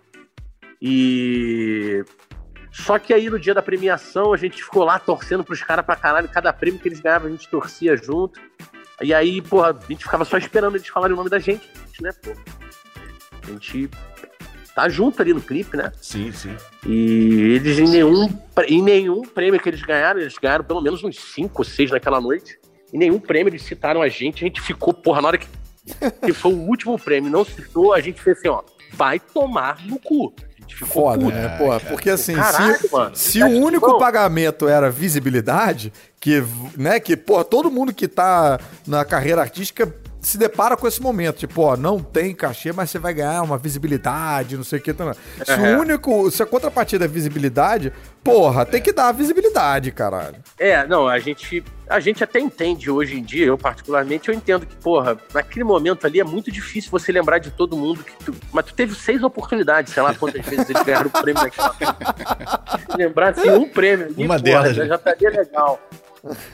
[0.80, 2.04] E.
[2.74, 5.94] Só que aí no dia da premiação a gente ficou lá torcendo pros caras pra
[5.94, 8.40] caralho, cada prêmio que eles ganhavam a gente torcia junto.
[9.00, 11.68] E aí, porra, a gente ficava só esperando eles falarem o nome da gente,
[12.00, 12.32] né, pô?
[13.42, 13.88] A gente
[14.74, 15.92] tá junto ali no clipe, né?
[16.00, 16.56] Sim, sim.
[16.84, 18.28] E eles em nenhum,
[18.66, 22.20] em nenhum prêmio que eles ganharam, eles ganharam pelo menos uns 5 ou 6 naquela
[22.20, 22.58] noite.
[22.92, 25.46] Em nenhum prêmio eles citaram a gente, a gente ficou, porra, na hora que,
[26.24, 28.62] que foi o último prêmio, não citou, a gente fez assim, ó,
[28.92, 30.34] vai tomar no cu.
[30.66, 31.36] Gente ficou Foda, puto.
[31.36, 31.56] né?
[31.58, 33.10] Pô, porque assim, Caralho, se, mano.
[33.16, 36.42] se o único Bom, pagamento era visibilidade, que,
[36.76, 41.36] né, que, pô, todo mundo que tá na carreira artística se depara com esse momento,
[41.36, 44.94] tipo, ó, não tem cachê, mas você vai ganhar uma visibilidade, não sei o que.
[44.94, 45.12] Tá,
[45.44, 45.76] se É.
[45.76, 47.92] o único, se a contrapartida é visibilidade,
[48.24, 50.36] porra, tem que dar visibilidade, caralho.
[50.58, 54.64] É, não, a gente, a gente até entende hoje em dia, eu particularmente, eu entendo
[54.64, 58.34] que, porra, naquele momento ali é muito difícil você lembrar de todo mundo que tu,
[58.50, 61.74] mas tu teve seis oportunidades, sei lá quantas vezes eles ganharam o prêmio naquela.
[61.74, 64.88] Se lembrar assim, um prêmio ali, Uma porra, delas, já, né?
[64.88, 65.80] já estaria legal.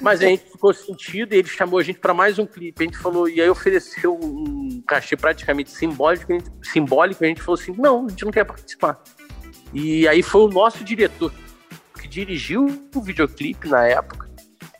[0.00, 2.82] Mas a gente ficou sentido e ele chamou a gente para mais um clipe.
[2.82, 6.32] A gente falou, e aí ofereceu um cachê praticamente simbólico.
[6.32, 9.00] A gente, simbólico, a gente falou assim: não, a gente não quer participar.
[9.72, 11.32] E aí foi o nosso diretor
[12.00, 14.28] que dirigiu o videoclipe na época.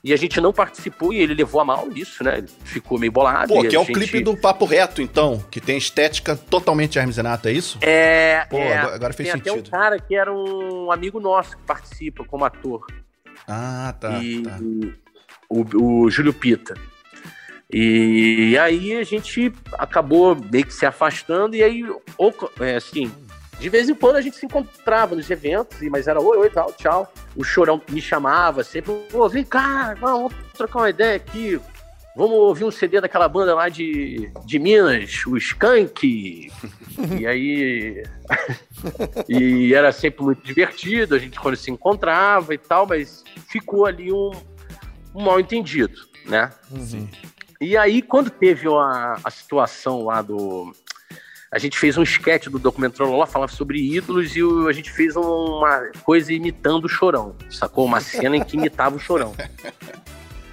[0.03, 2.39] E a gente não participou e ele levou a mal isso, né?
[2.39, 3.53] Ele ficou meio bolado.
[3.53, 7.17] Pô, que é o gente- clipe do Papo Reto, então, que tem estética totalmente Hermes
[7.17, 7.79] e Renato, é isso?
[7.83, 9.71] É, Pô, é, agora- agora fez tem até um sentido.
[9.73, 12.87] cara que era um amigo nosso que participa como ator.
[13.47, 14.59] Ah, tá, e tá.
[15.51, 16.75] O, o Júlio Pita.
[17.73, 21.83] E aí a gente acabou meio que se afastando, e aí,
[22.61, 23.13] é, assim,
[23.61, 26.51] de vez em quando a gente se encontrava nos eventos, e- mas era oi, oi,
[26.51, 27.13] tal, tchau.
[27.37, 31.61] O Chorão me chamava sempre, ô, vem cá, vamos trocar uma ideia aqui.
[32.17, 36.51] Vamos ouvir um CD daquela banda lá de, de Minas, o Skank.
[37.21, 38.03] e aí.
[39.29, 44.11] e era sempre muito divertido, a gente quando se encontrava e tal, mas ficou ali
[44.13, 44.33] um,
[45.15, 45.95] um mal entendido,
[46.27, 46.51] né?
[47.61, 50.73] E aí, quando teve a, a situação lá do.
[51.53, 55.17] A gente fez um sketch do documentário lá, falava sobre ídolos, e a gente fez
[55.17, 57.85] uma coisa imitando o chorão, sacou?
[57.85, 59.35] Uma cena em que imitava o chorão.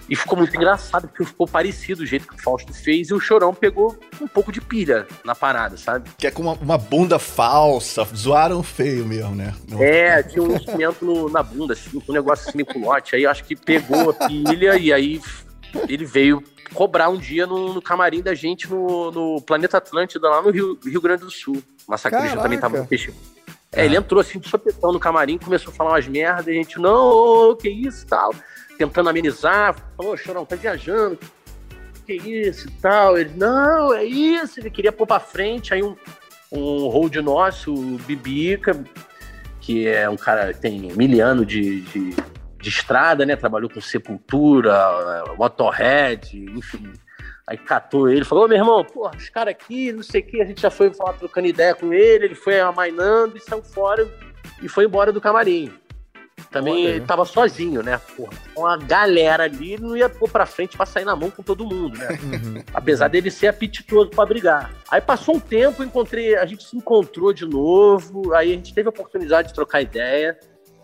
[0.10, 3.20] E ficou muito engraçado, porque ficou parecido o jeito que o Fausto fez, e o
[3.20, 6.10] chorão pegou um pouco de pilha na parada, sabe?
[6.18, 8.04] Que é com uma, uma bunda falsa.
[8.16, 9.54] Zoaram feio mesmo, né?
[9.70, 13.16] Não- É, tinha um instrumento no- na bunda, assim, um negócio assim, culote.
[13.16, 15.22] Aí acho que pegou a pilha e aí
[15.90, 16.42] ele veio
[16.74, 20.78] cobrar um dia no, no camarim da gente no, no Planeta Atlântida, lá no Rio,
[20.84, 21.62] Rio Grande do Sul.
[21.88, 23.20] Massacrista também tava no festival.
[23.72, 26.54] É, ele entrou assim, de sopetão no camarim, começou a falar umas merdas, e a
[26.54, 28.34] gente, não, que isso e tal.
[28.78, 31.20] Tentando amenizar, falou, Chorão, tá viajando,
[32.06, 33.18] que isso e tal.
[33.18, 35.96] Ele, não, é isso, ele queria pôr pra frente, aí um,
[36.52, 38.84] um hold nosso, o Bibica,
[39.60, 42.16] que é um cara que tem mil anos de, de,
[42.68, 43.36] de estrada, né?
[43.36, 46.92] Trabalhou com Sepultura, eh, Motorhead, enfim.
[47.48, 50.42] Aí catou ele, falou, ô meu irmão, porra, os caras aqui, não sei o que,
[50.42, 54.06] a gente já foi falar trocando ideia com ele, ele foi amainando e saiu fora
[54.62, 55.72] e foi embora do camarim.
[56.52, 58.00] Também Olha tava sozinho, né?
[58.16, 61.66] Porra, uma galera ali, não ia pôr pra frente pra sair na mão com todo
[61.66, 62.20] mundo, né?
[62.74, 64.72] Apesar dele ser apetitoso pra brigar.
[64.90, 68.88] Aí passou um tempo, encontrei, a gente se encontrou de novo, aí a gente teve
[68.88, 70.38] a oportunidade de trocar ideia.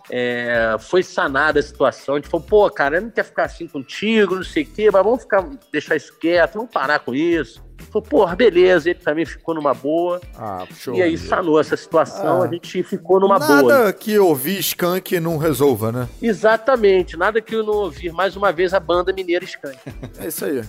[0.09, 2.15] É, foi sanada a situação.
[2.15, 4.89] A gente falou, pô, cara, eu não quero ficar assim contigo, não sei o quê,
[4.91, 7.63] mas vamos ficar, deixar isso quieto, vamos parar com isso.
[7.91, 10.21] Falou, porra, beleza, ele também ficou numa boa.
[10.37, 10.93] Ah, show.
[10.95, 12.45] e aí sanou essa situação, Ah.
[12.45, 13.93] a gente ficou numa Nada boa.
[13.93, 16.07] que ouvir Skank não resolva, né?
[16.21, 19.77] Exatamente, nada que eu não ouvir mais uma vez a banda mineira Skank.
[20.19, 20.63] É isso aí.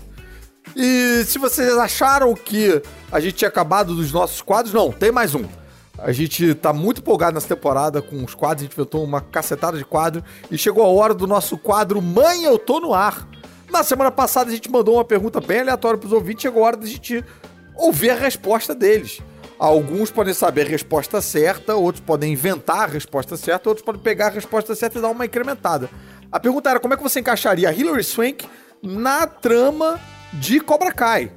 [0.74, 2.80] E se vocês acharam que
[3.12, 5.44] a gente tinha acabado dos nossos quadros, não, tem mais um.
[5.98, 9.78] A gente tá muito empolgado nessa temporada com os quadros, a gente inventou uma cacetada
[9.78, 13.28] de quadro e chegou a hora do nosso quadro Mãe, eu tô no ar.
[13.70, 16.76] Na semana passada a gente mandou uma pergunta bem aleatória pros ouvintes, chegou a hora
[16.76, 17.24] da gente
[17.76, 19.20] ouvir a resposta deles.
[19.56, 24.26] Alguns podem saber a resposta certa, outros podem inventar a resposta certa, outros podem pegar
[24.26, 25.88] a resposta certa e dar uma incrementada.
[26.30, 28.46] A pergunta era como é que você encaixaria a Hilary Swank
[28.82, 30.00] na trama
[30.32, 31.30] de Cobra Kai?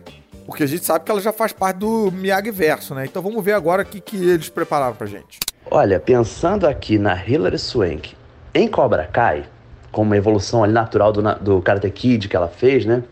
[0.48, 3.06] Porque a gente sabe que ela já faz parte do Miyagi Verso, né?
[3.06, 5.40] Então vamos ver agora o que, que eles prepararam pra gente.
[5.70, 8.16] Olha, pensando aqui na Hilary Swank
[8.54, 9.44] em Cobra Kai,
[9.92, 13.04] como uma evolução ali natural do, do Karate Kid que ela fez, né?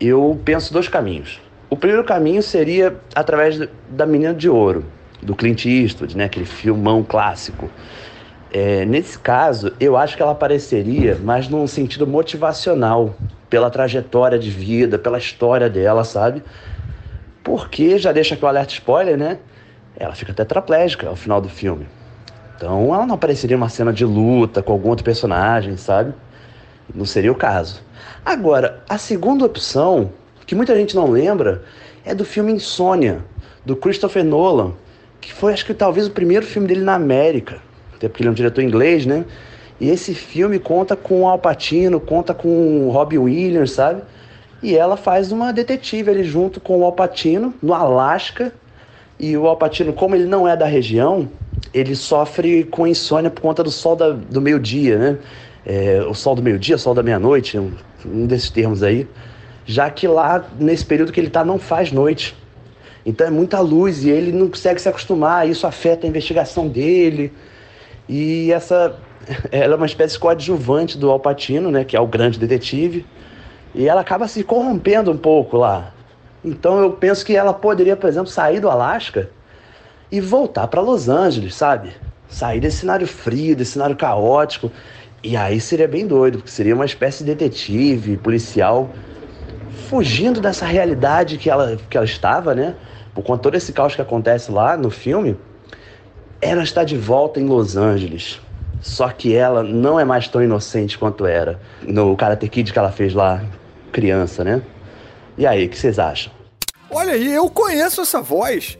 [0.00, 1.40] Eu penso dois caminhos.
[1.70, 4.84] O primeiro caminho seria através da Menina de Ouro,
[5.22, 6.24] do Clint Eastwood, né?
[6.24, 7.70] Aquele filmão clássico.
[8.52, 13.14] É, nesse caso, eu acho que ela apareceria mais num sentido motivacional,
[13.50, 16.42] pela trajetória de vida, pela história dela, sabe?
[17.42, 19.38] Porque, já deixa aqui o alerta spoiler, né?
[19.96, 21.86] Ela fica tetraplégica ao final do filme.
[22.56, 26.14] Então ela não apareceria uma cena de luta com algum outro personagem, sabe?
[26.94, 27.82] Não seria o caso.
[28.24, 30.12] Agora, a segunda opção,
[30.46, 31.64] que muita gente não lembra,
[32.04, 33.24] é do filme Insônia,
[33.64, 34.74] do Christopher Nolan,
[35.20, 37.58] que foi acho que talvez o primeiro filme dele na América,
[37.94, 39.24] até porque ele é um diretor inglês, né?
[39.80, 44.02] E esse filme conta com o Al Pacino, conta com o Robbie Williams, sabe?
[44.62, 48.52] E ela faz uma detetive ali junto com o Al Pacino, no Alasca,
[49.20, 51.28] e o Alpatino, como ele não é da região,
[51.74, 55.18] ele sofre com insônia por conta do sol da- do meio-dia, né?
[55.66, 57.70] É, o sol do meio-dia, sol da meia-noite, um,
[58.06, 59.06] um desses termos aí.
[59.66, 62.34] Já que lá, nesse período que ele tá, não faz noite.
[63.04, 67.30] Então é muita luz e ele não consegue se acostumar, isso afeta a investigação dele.
[68.08, 68.96] E essa
[69.50, 73.06] ela é uma espécie coadjuvante do Alpatino, né, que é o grande detetive.
[73.74, 75.92] E ela acaba se corrompendo um pouco lá.
[76.44, 79.30] Então eu penso que ela poderia, por exemplo, sair do Alasca
[80.10, 81.92] e voltar para Los Angeles, sabe?
[82.28, 84.70] Sair desse cenário frio, desse cenário caótico.
[85.22, 88.90] E aí seria bem doido, porque seria uma espécie de detetive, policial,
[89.88, 92.74] fugindo dessa realidade que ela, que ela estava, né?
[93.14, 95.36] Por conta todo esse caos que acontece lá no filme,
[96.40, 98.40] ela está de volta em Los Angeles.
[98.80, 102.90] Só que ela não é mais tão inocente quanto era no Karate Kid que ela
[102.90, 103.44] fez lá,
[103.92, 104.62] criança, né?
[105.36, 106.32] E aí, o que vocês acham?
[106.90, 108.78] Olha aí, eu conheço essa voz.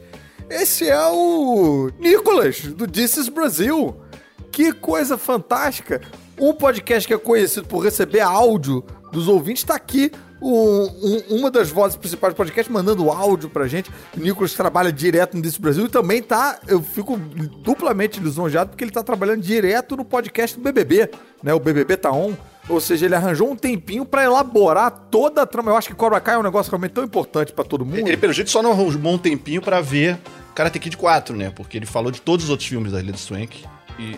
[0.49, 3.95] Esse é o Nicolas, do This is Brasil.
[4.51, 6.01] Que coisa fantástica.
[6.39, 10.11] Um podcast que é conhecido por receber áudio dos ouvintes está aqui.
[10.41, 10.85] Um-
[11.31, 13.89] um- uma das vozes principais do podcast mandando áudio pra gente.
[14.17, 16.59] O Nicolas trabalha direto no is Brasil e também tá.
[16.67, 17.17] Eu fico
[17.63, 21.09] duplamente lisonjeado porque ele tá trabalhando direto no podcast do BBB,
[21.43, 21.53] né?
[21.53, 22.33] O BBB tá on.
[22.69, 25.71] Ou seja, ele arranjou um tempinho pra elaborar toda a trama.
[25.71, 28.07] Eu acho que Cobra Kai é um negócio realmente tão importante pra todo mundo.
[28.07, 30.17] Ele, pelo jeito, só não arrumou um tempinho pra ver
[30.55, 31.51] Karate Kid 4, né?
[31.53, 33.65] Porque ele falou de todos os outros filmes da Hilary Swank.
[34.01, 34.17] E,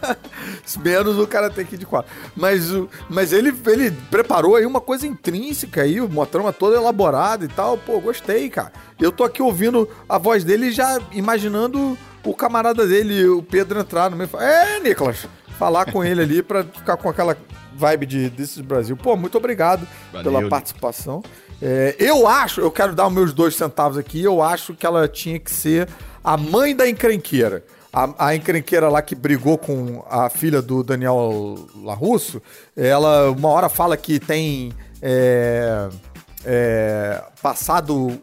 [0.82, 2.10] Menos o cara tem que ir de quatro.
[2.34, 2.70] Mas,
[3.08, 7.76] mas ele, ele preparou aí uma coisa intrínseca aí, uma trama toda elaborada e tal.
[7.76, 8.72] Pô, gostei, cara.
[8.98, 14.10] Eu tô aqui ouvindo a voz dele já imaginando o camarada dele, o Pedro, entrar
[14.10, 14.26] no meio.
[14.26, 15.26] e falar, É, Nicolas,
[15.58, 17.36] falar com ele ali pra ficar com aquela
[17.74, 18.96] vibe de This is Brasil.
[18.96, 21.22] Pô, muito obrigado Valeu, pela participação.
[21.60, 25.06] É, eu acho, eu quero dar os meus dois centavos aqui, eu acho que ela
[25.06, 25.88] tinha que ser
[26.22, 27.64] a mãe da encrenqueira.
[27.92, 32.40] A, a encrenqueira lá que brigou com a filha do Daniel Larusso,
[32.74, 34.72] ela uma hora fala que tem
[35.02, 35.88] é,
[36.44, 38.18] é, passado.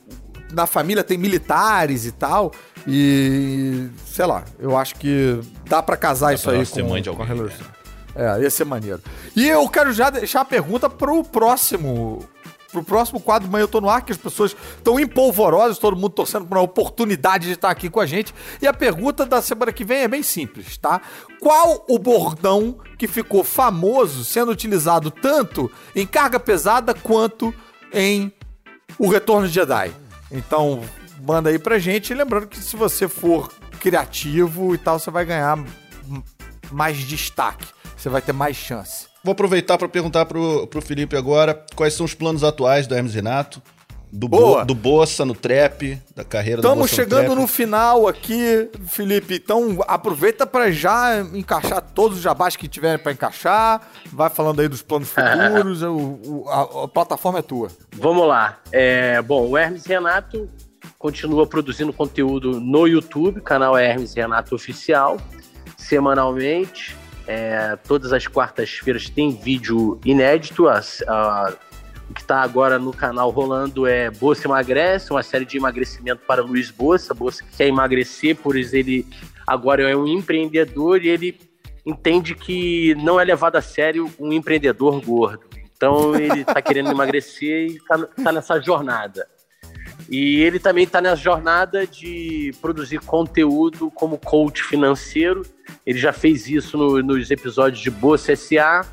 [0.51, 2.51] Na família tem militares e tal.
[2.87, 7.09] E sei lá, eu acho que dá pra casar isso pra aí com, mãe de
[7.11, 7.79] com a alguém, Hillary Swank.
[8.15, 9.01] É, ia ser maneiro.
[9.35, 12.27] E eu quero já deixar a pergunta pro próximo.
[12.71, 16.09] Pro próximo quadro Mãe Eu Tô No Ar, que as pessoas estão empolvorosas, todo mundo
[16.09, 18.33] torcendo por uma oportunidade de estar aqui com a gente.
[18.61, 21.01] E a pergunta da semana que vem é bem simples, tá?
[21.39, 27.53] Qual o bordão que ficou famoso sendo utilizado tanto em carga pesada quanto
[27.91, 28.31] em
[28.99, 29.91] O Retorno de Jedi?
[30.31, 30.83] Então,
[31.21, 32.13] manda aí pra gente.
[32.13, 35.57] Lembrando que se você for criativo e tal, você vai ganhar
[36.71, 37.65] mais destaque.
[37.97, 39.08] Você vai ter mais chance.
[39.23, 43.13] Vou aproveitar para perguntar pro, pro Felipe agora quais são os planos atuais do Hermes
[43.13, 43.61] Renato,
[44.11, 44.59] do, Boa.
[44.61, 47.49] Bo, do Bossa no trap, da carreira do Estamos Bossa chegando no no trap.
[47.49, 49.35] final aqui, Felipe.
[49.35, 53.81] Então aproveita para já encaixar todos os jabás que tiverem para encaixar.
[54.11, 55.83] Vai falando aí dos planos futuros.
[55.83, 55.95] o-
[56.25, 57.67] o- a, a plataforma é tua.
[57.97, 58.57] Vamos lá.
[58.71, 60.49] É, bom, o Hermes Renato
[60.97, 65.17] continua produzindo conteúdo no YouTube, canal Hermes Renato Oficial,
[65.77, 66.95] semanalmente.
[67.31, 70.67] É, todas as quartas-feiras tem vídeo inédito.
[70.67, 71.53] As- a-
[72.09, 76.41] o que está agora no canal rolando é Bolsa Emagrece, uma série de emagrecimento para
[76.41, 77.13] Luiz Bolsa.
[77.13, 79.05] Bolsa que quer emagrecer, por isso ele
[79.45, 81.39] agora é um empreendedor e ele
[81.85, 85.43] entende que não é levado a sério um empreendedor gordo.
[85.77, 89.27] Então ele está querendo emagrecer e está nessa jornada.
[90.11, 95.43] E ele também está nessa jornada de produzir conteúdo como coach financeiro.
[95.85, 98.85] Ele já fez isso no- nos episódios de Bolsa SA.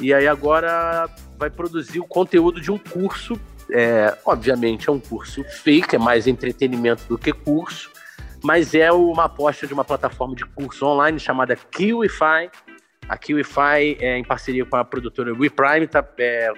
[0.00, 3.40] E aí agora vai produzir o conteúdo de um curso.
[3.72, 7.88] É, obviamente é um curso fake, é mais entretenimento do que curso.
[8.42, 12.50] Mas é uma aposta de uma plataforma de curso online chamada Kiwify.
[13.08, 16.52] A Kiwify, é, em parceria com a produtora WePrime, tá, é,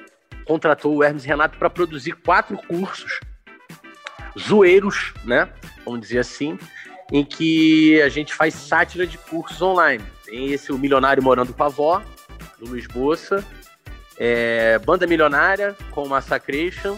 [0.47, 3.21] contratou o Hermes Renato para produzir quatro cursos
[4.39, 5.49] zoeiros, né?
[5.85, 6.59] Vamos dizer assim,
[7.11, 10.03] em que a gente faz sátira de cursos online.
[10.25, 12.03] Tem esse O Milionário Morando com a Avó,
[12.59, 13.45] do Luiz Bossa,
[14.19, 16.97] é, Banda Milionária, com Massacration,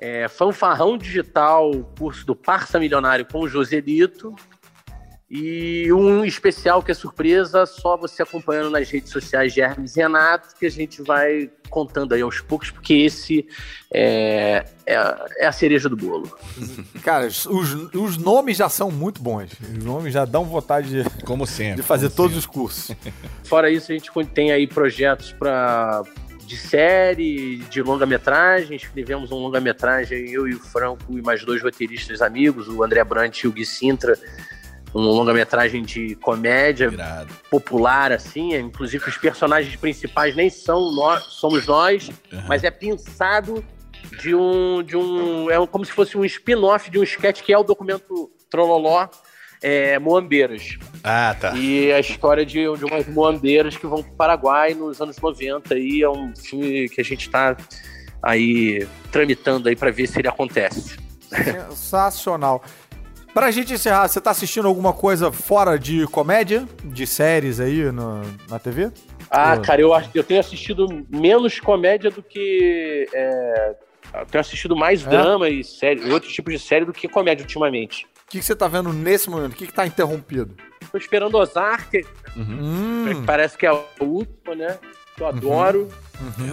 [0.00, 4.34] é, Fanfarrão Digital, curso do Parça Milionário com o Joselito,
[5.34, 10.54] e um especial que é surpresa, só você acompanhando nas redes sociais de Hermes Renato,
[10.54, 13.48] que a gente vai contando aí aos poucos, porque esse
[13.90, 16.30] é, é, é a cereja do bolo.
[17.02, 19.52] Cara, os, os nomes já são muito bons.
[19.58, 21.76] Os nomes já dão vontade de, Como sempre.
[21.76, 22.38] de fazer como todos sempre.
[22.38, 22.96] os cursos.
[23.44, 26.02] Fora isso, a gente tem aí projetos para
[26.44, 28.76] de série, de longa-metragem.
[28.76, 33.44] Escrevemos um longa-metragem, eu e o Franco e mais dois roteiristas amigos, o André Brant
[33.44, 34.18] e o Gui Sintra.
[34.94, 37.32] Um longa-metragem de comédia Irado.
[37.50, 38.54] popular, assim.
[38.54, 42.42] Inclusive, os personagens principais nem são nós, somos nós, Uhum.
[42.46, 43.64] mas é pensado
[44.20, 44.82] de um.
[44.82, 48.30] De um é como se fosse um spin-off de um sketch que é o documento
[48.50, 49.08] Trololó
[49.62, 50.76] é, Moambeiras.
[51.02, 51.56] Ah, tá.
[51.56, 55.78] E a história de, de umas moambeiras que vão para o Paraguai nos anos 90.
[55.78, 57.56] E é um filme que a gente está
[58.22, 60.96] aí tramitando aí para ver se ele acontece.
[61.30, 62.62] Sensacional.
[63.34, 66.68] Pra gente encerrar, você tá assistindo alguma coisa fora de comédia?
[66.84, 68.90] De séries aí no- na TV?
[69.30, 69.62] Ah, Pô.
[69.62, 73.08] cara, eu, acho- eu tenho assistido menos comédia do que.
[73.14, 73.74] é,
[74.20, 75.08] eu tenho assistido mais É?
[75.08, 78.04] drama e série, outros tipos de série do que comédia ultimamente.
[78.04, 79.52] O que, que você tá vendo nesse momento?
[79.52, 80.54] O que, que tá interrompido?
[80.90, 82.04] Tô esperando Ozark,
[82.36, 84.78] Hum, que parece que é a última, né?
[85.18, 85.88] Eu adoro.
[86.20, 86.52] uhum.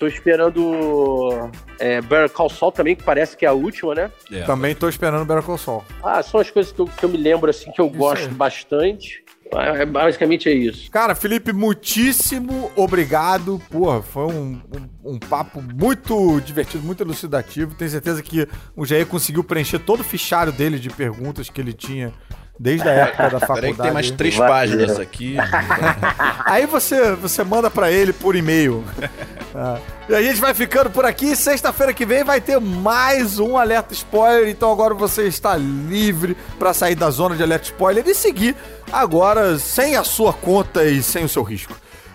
[0.00, 4.10] Tô esperando é, Better Call Saul também, que parece que é a última, né?
[4.32, 4.44] É.
[4.44, 5.84] Também tô esperando Better Call Saul.
[6.02, 8.28] Ah, são as coisas que eu, que eu me lembro, assim, que eu gosto aí.
[8.28, 9.22] bastante.
[9.52, 10.90] É, basicamente é isso.
[10.90, 13.60] Cara, Felipe, muitíssimo obrigado.
[13.68, 14.62] Porra, foi um,
[15.04, 17.74] um, um papo muito divertido, muito elucidativo.
[17.74, 21.74] Tenho certeza que o Jair conseguiu preencher todo o fichário dele de perguntas que ele
[21.74, 22.10] tinha
[22.60, 23.60] desde a época da faculdade.
[23.60, 25.36] Peraí que tem mais três páginas aqui.
[26.44, 28.84] Aí você, você manda pra ele por e-mail.
[29.52, 31.34] Ah, E a gente vai ficando por aqui.
[31.34, 34.48] Sexta-feira que vem vai ter mais um alerta spoiler.
[34.48, 38.54] Então agora você está livre para sair da zona de alerta spoiler e seguir
[38.92, 41.74] agora sem a sua conta e sem o seu risco.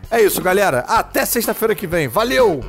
[0.10, 0.86] É isso, galera.
[0.88, 2.08] Até sexta-feira que vem.
[2.08, 2.64] Valeu!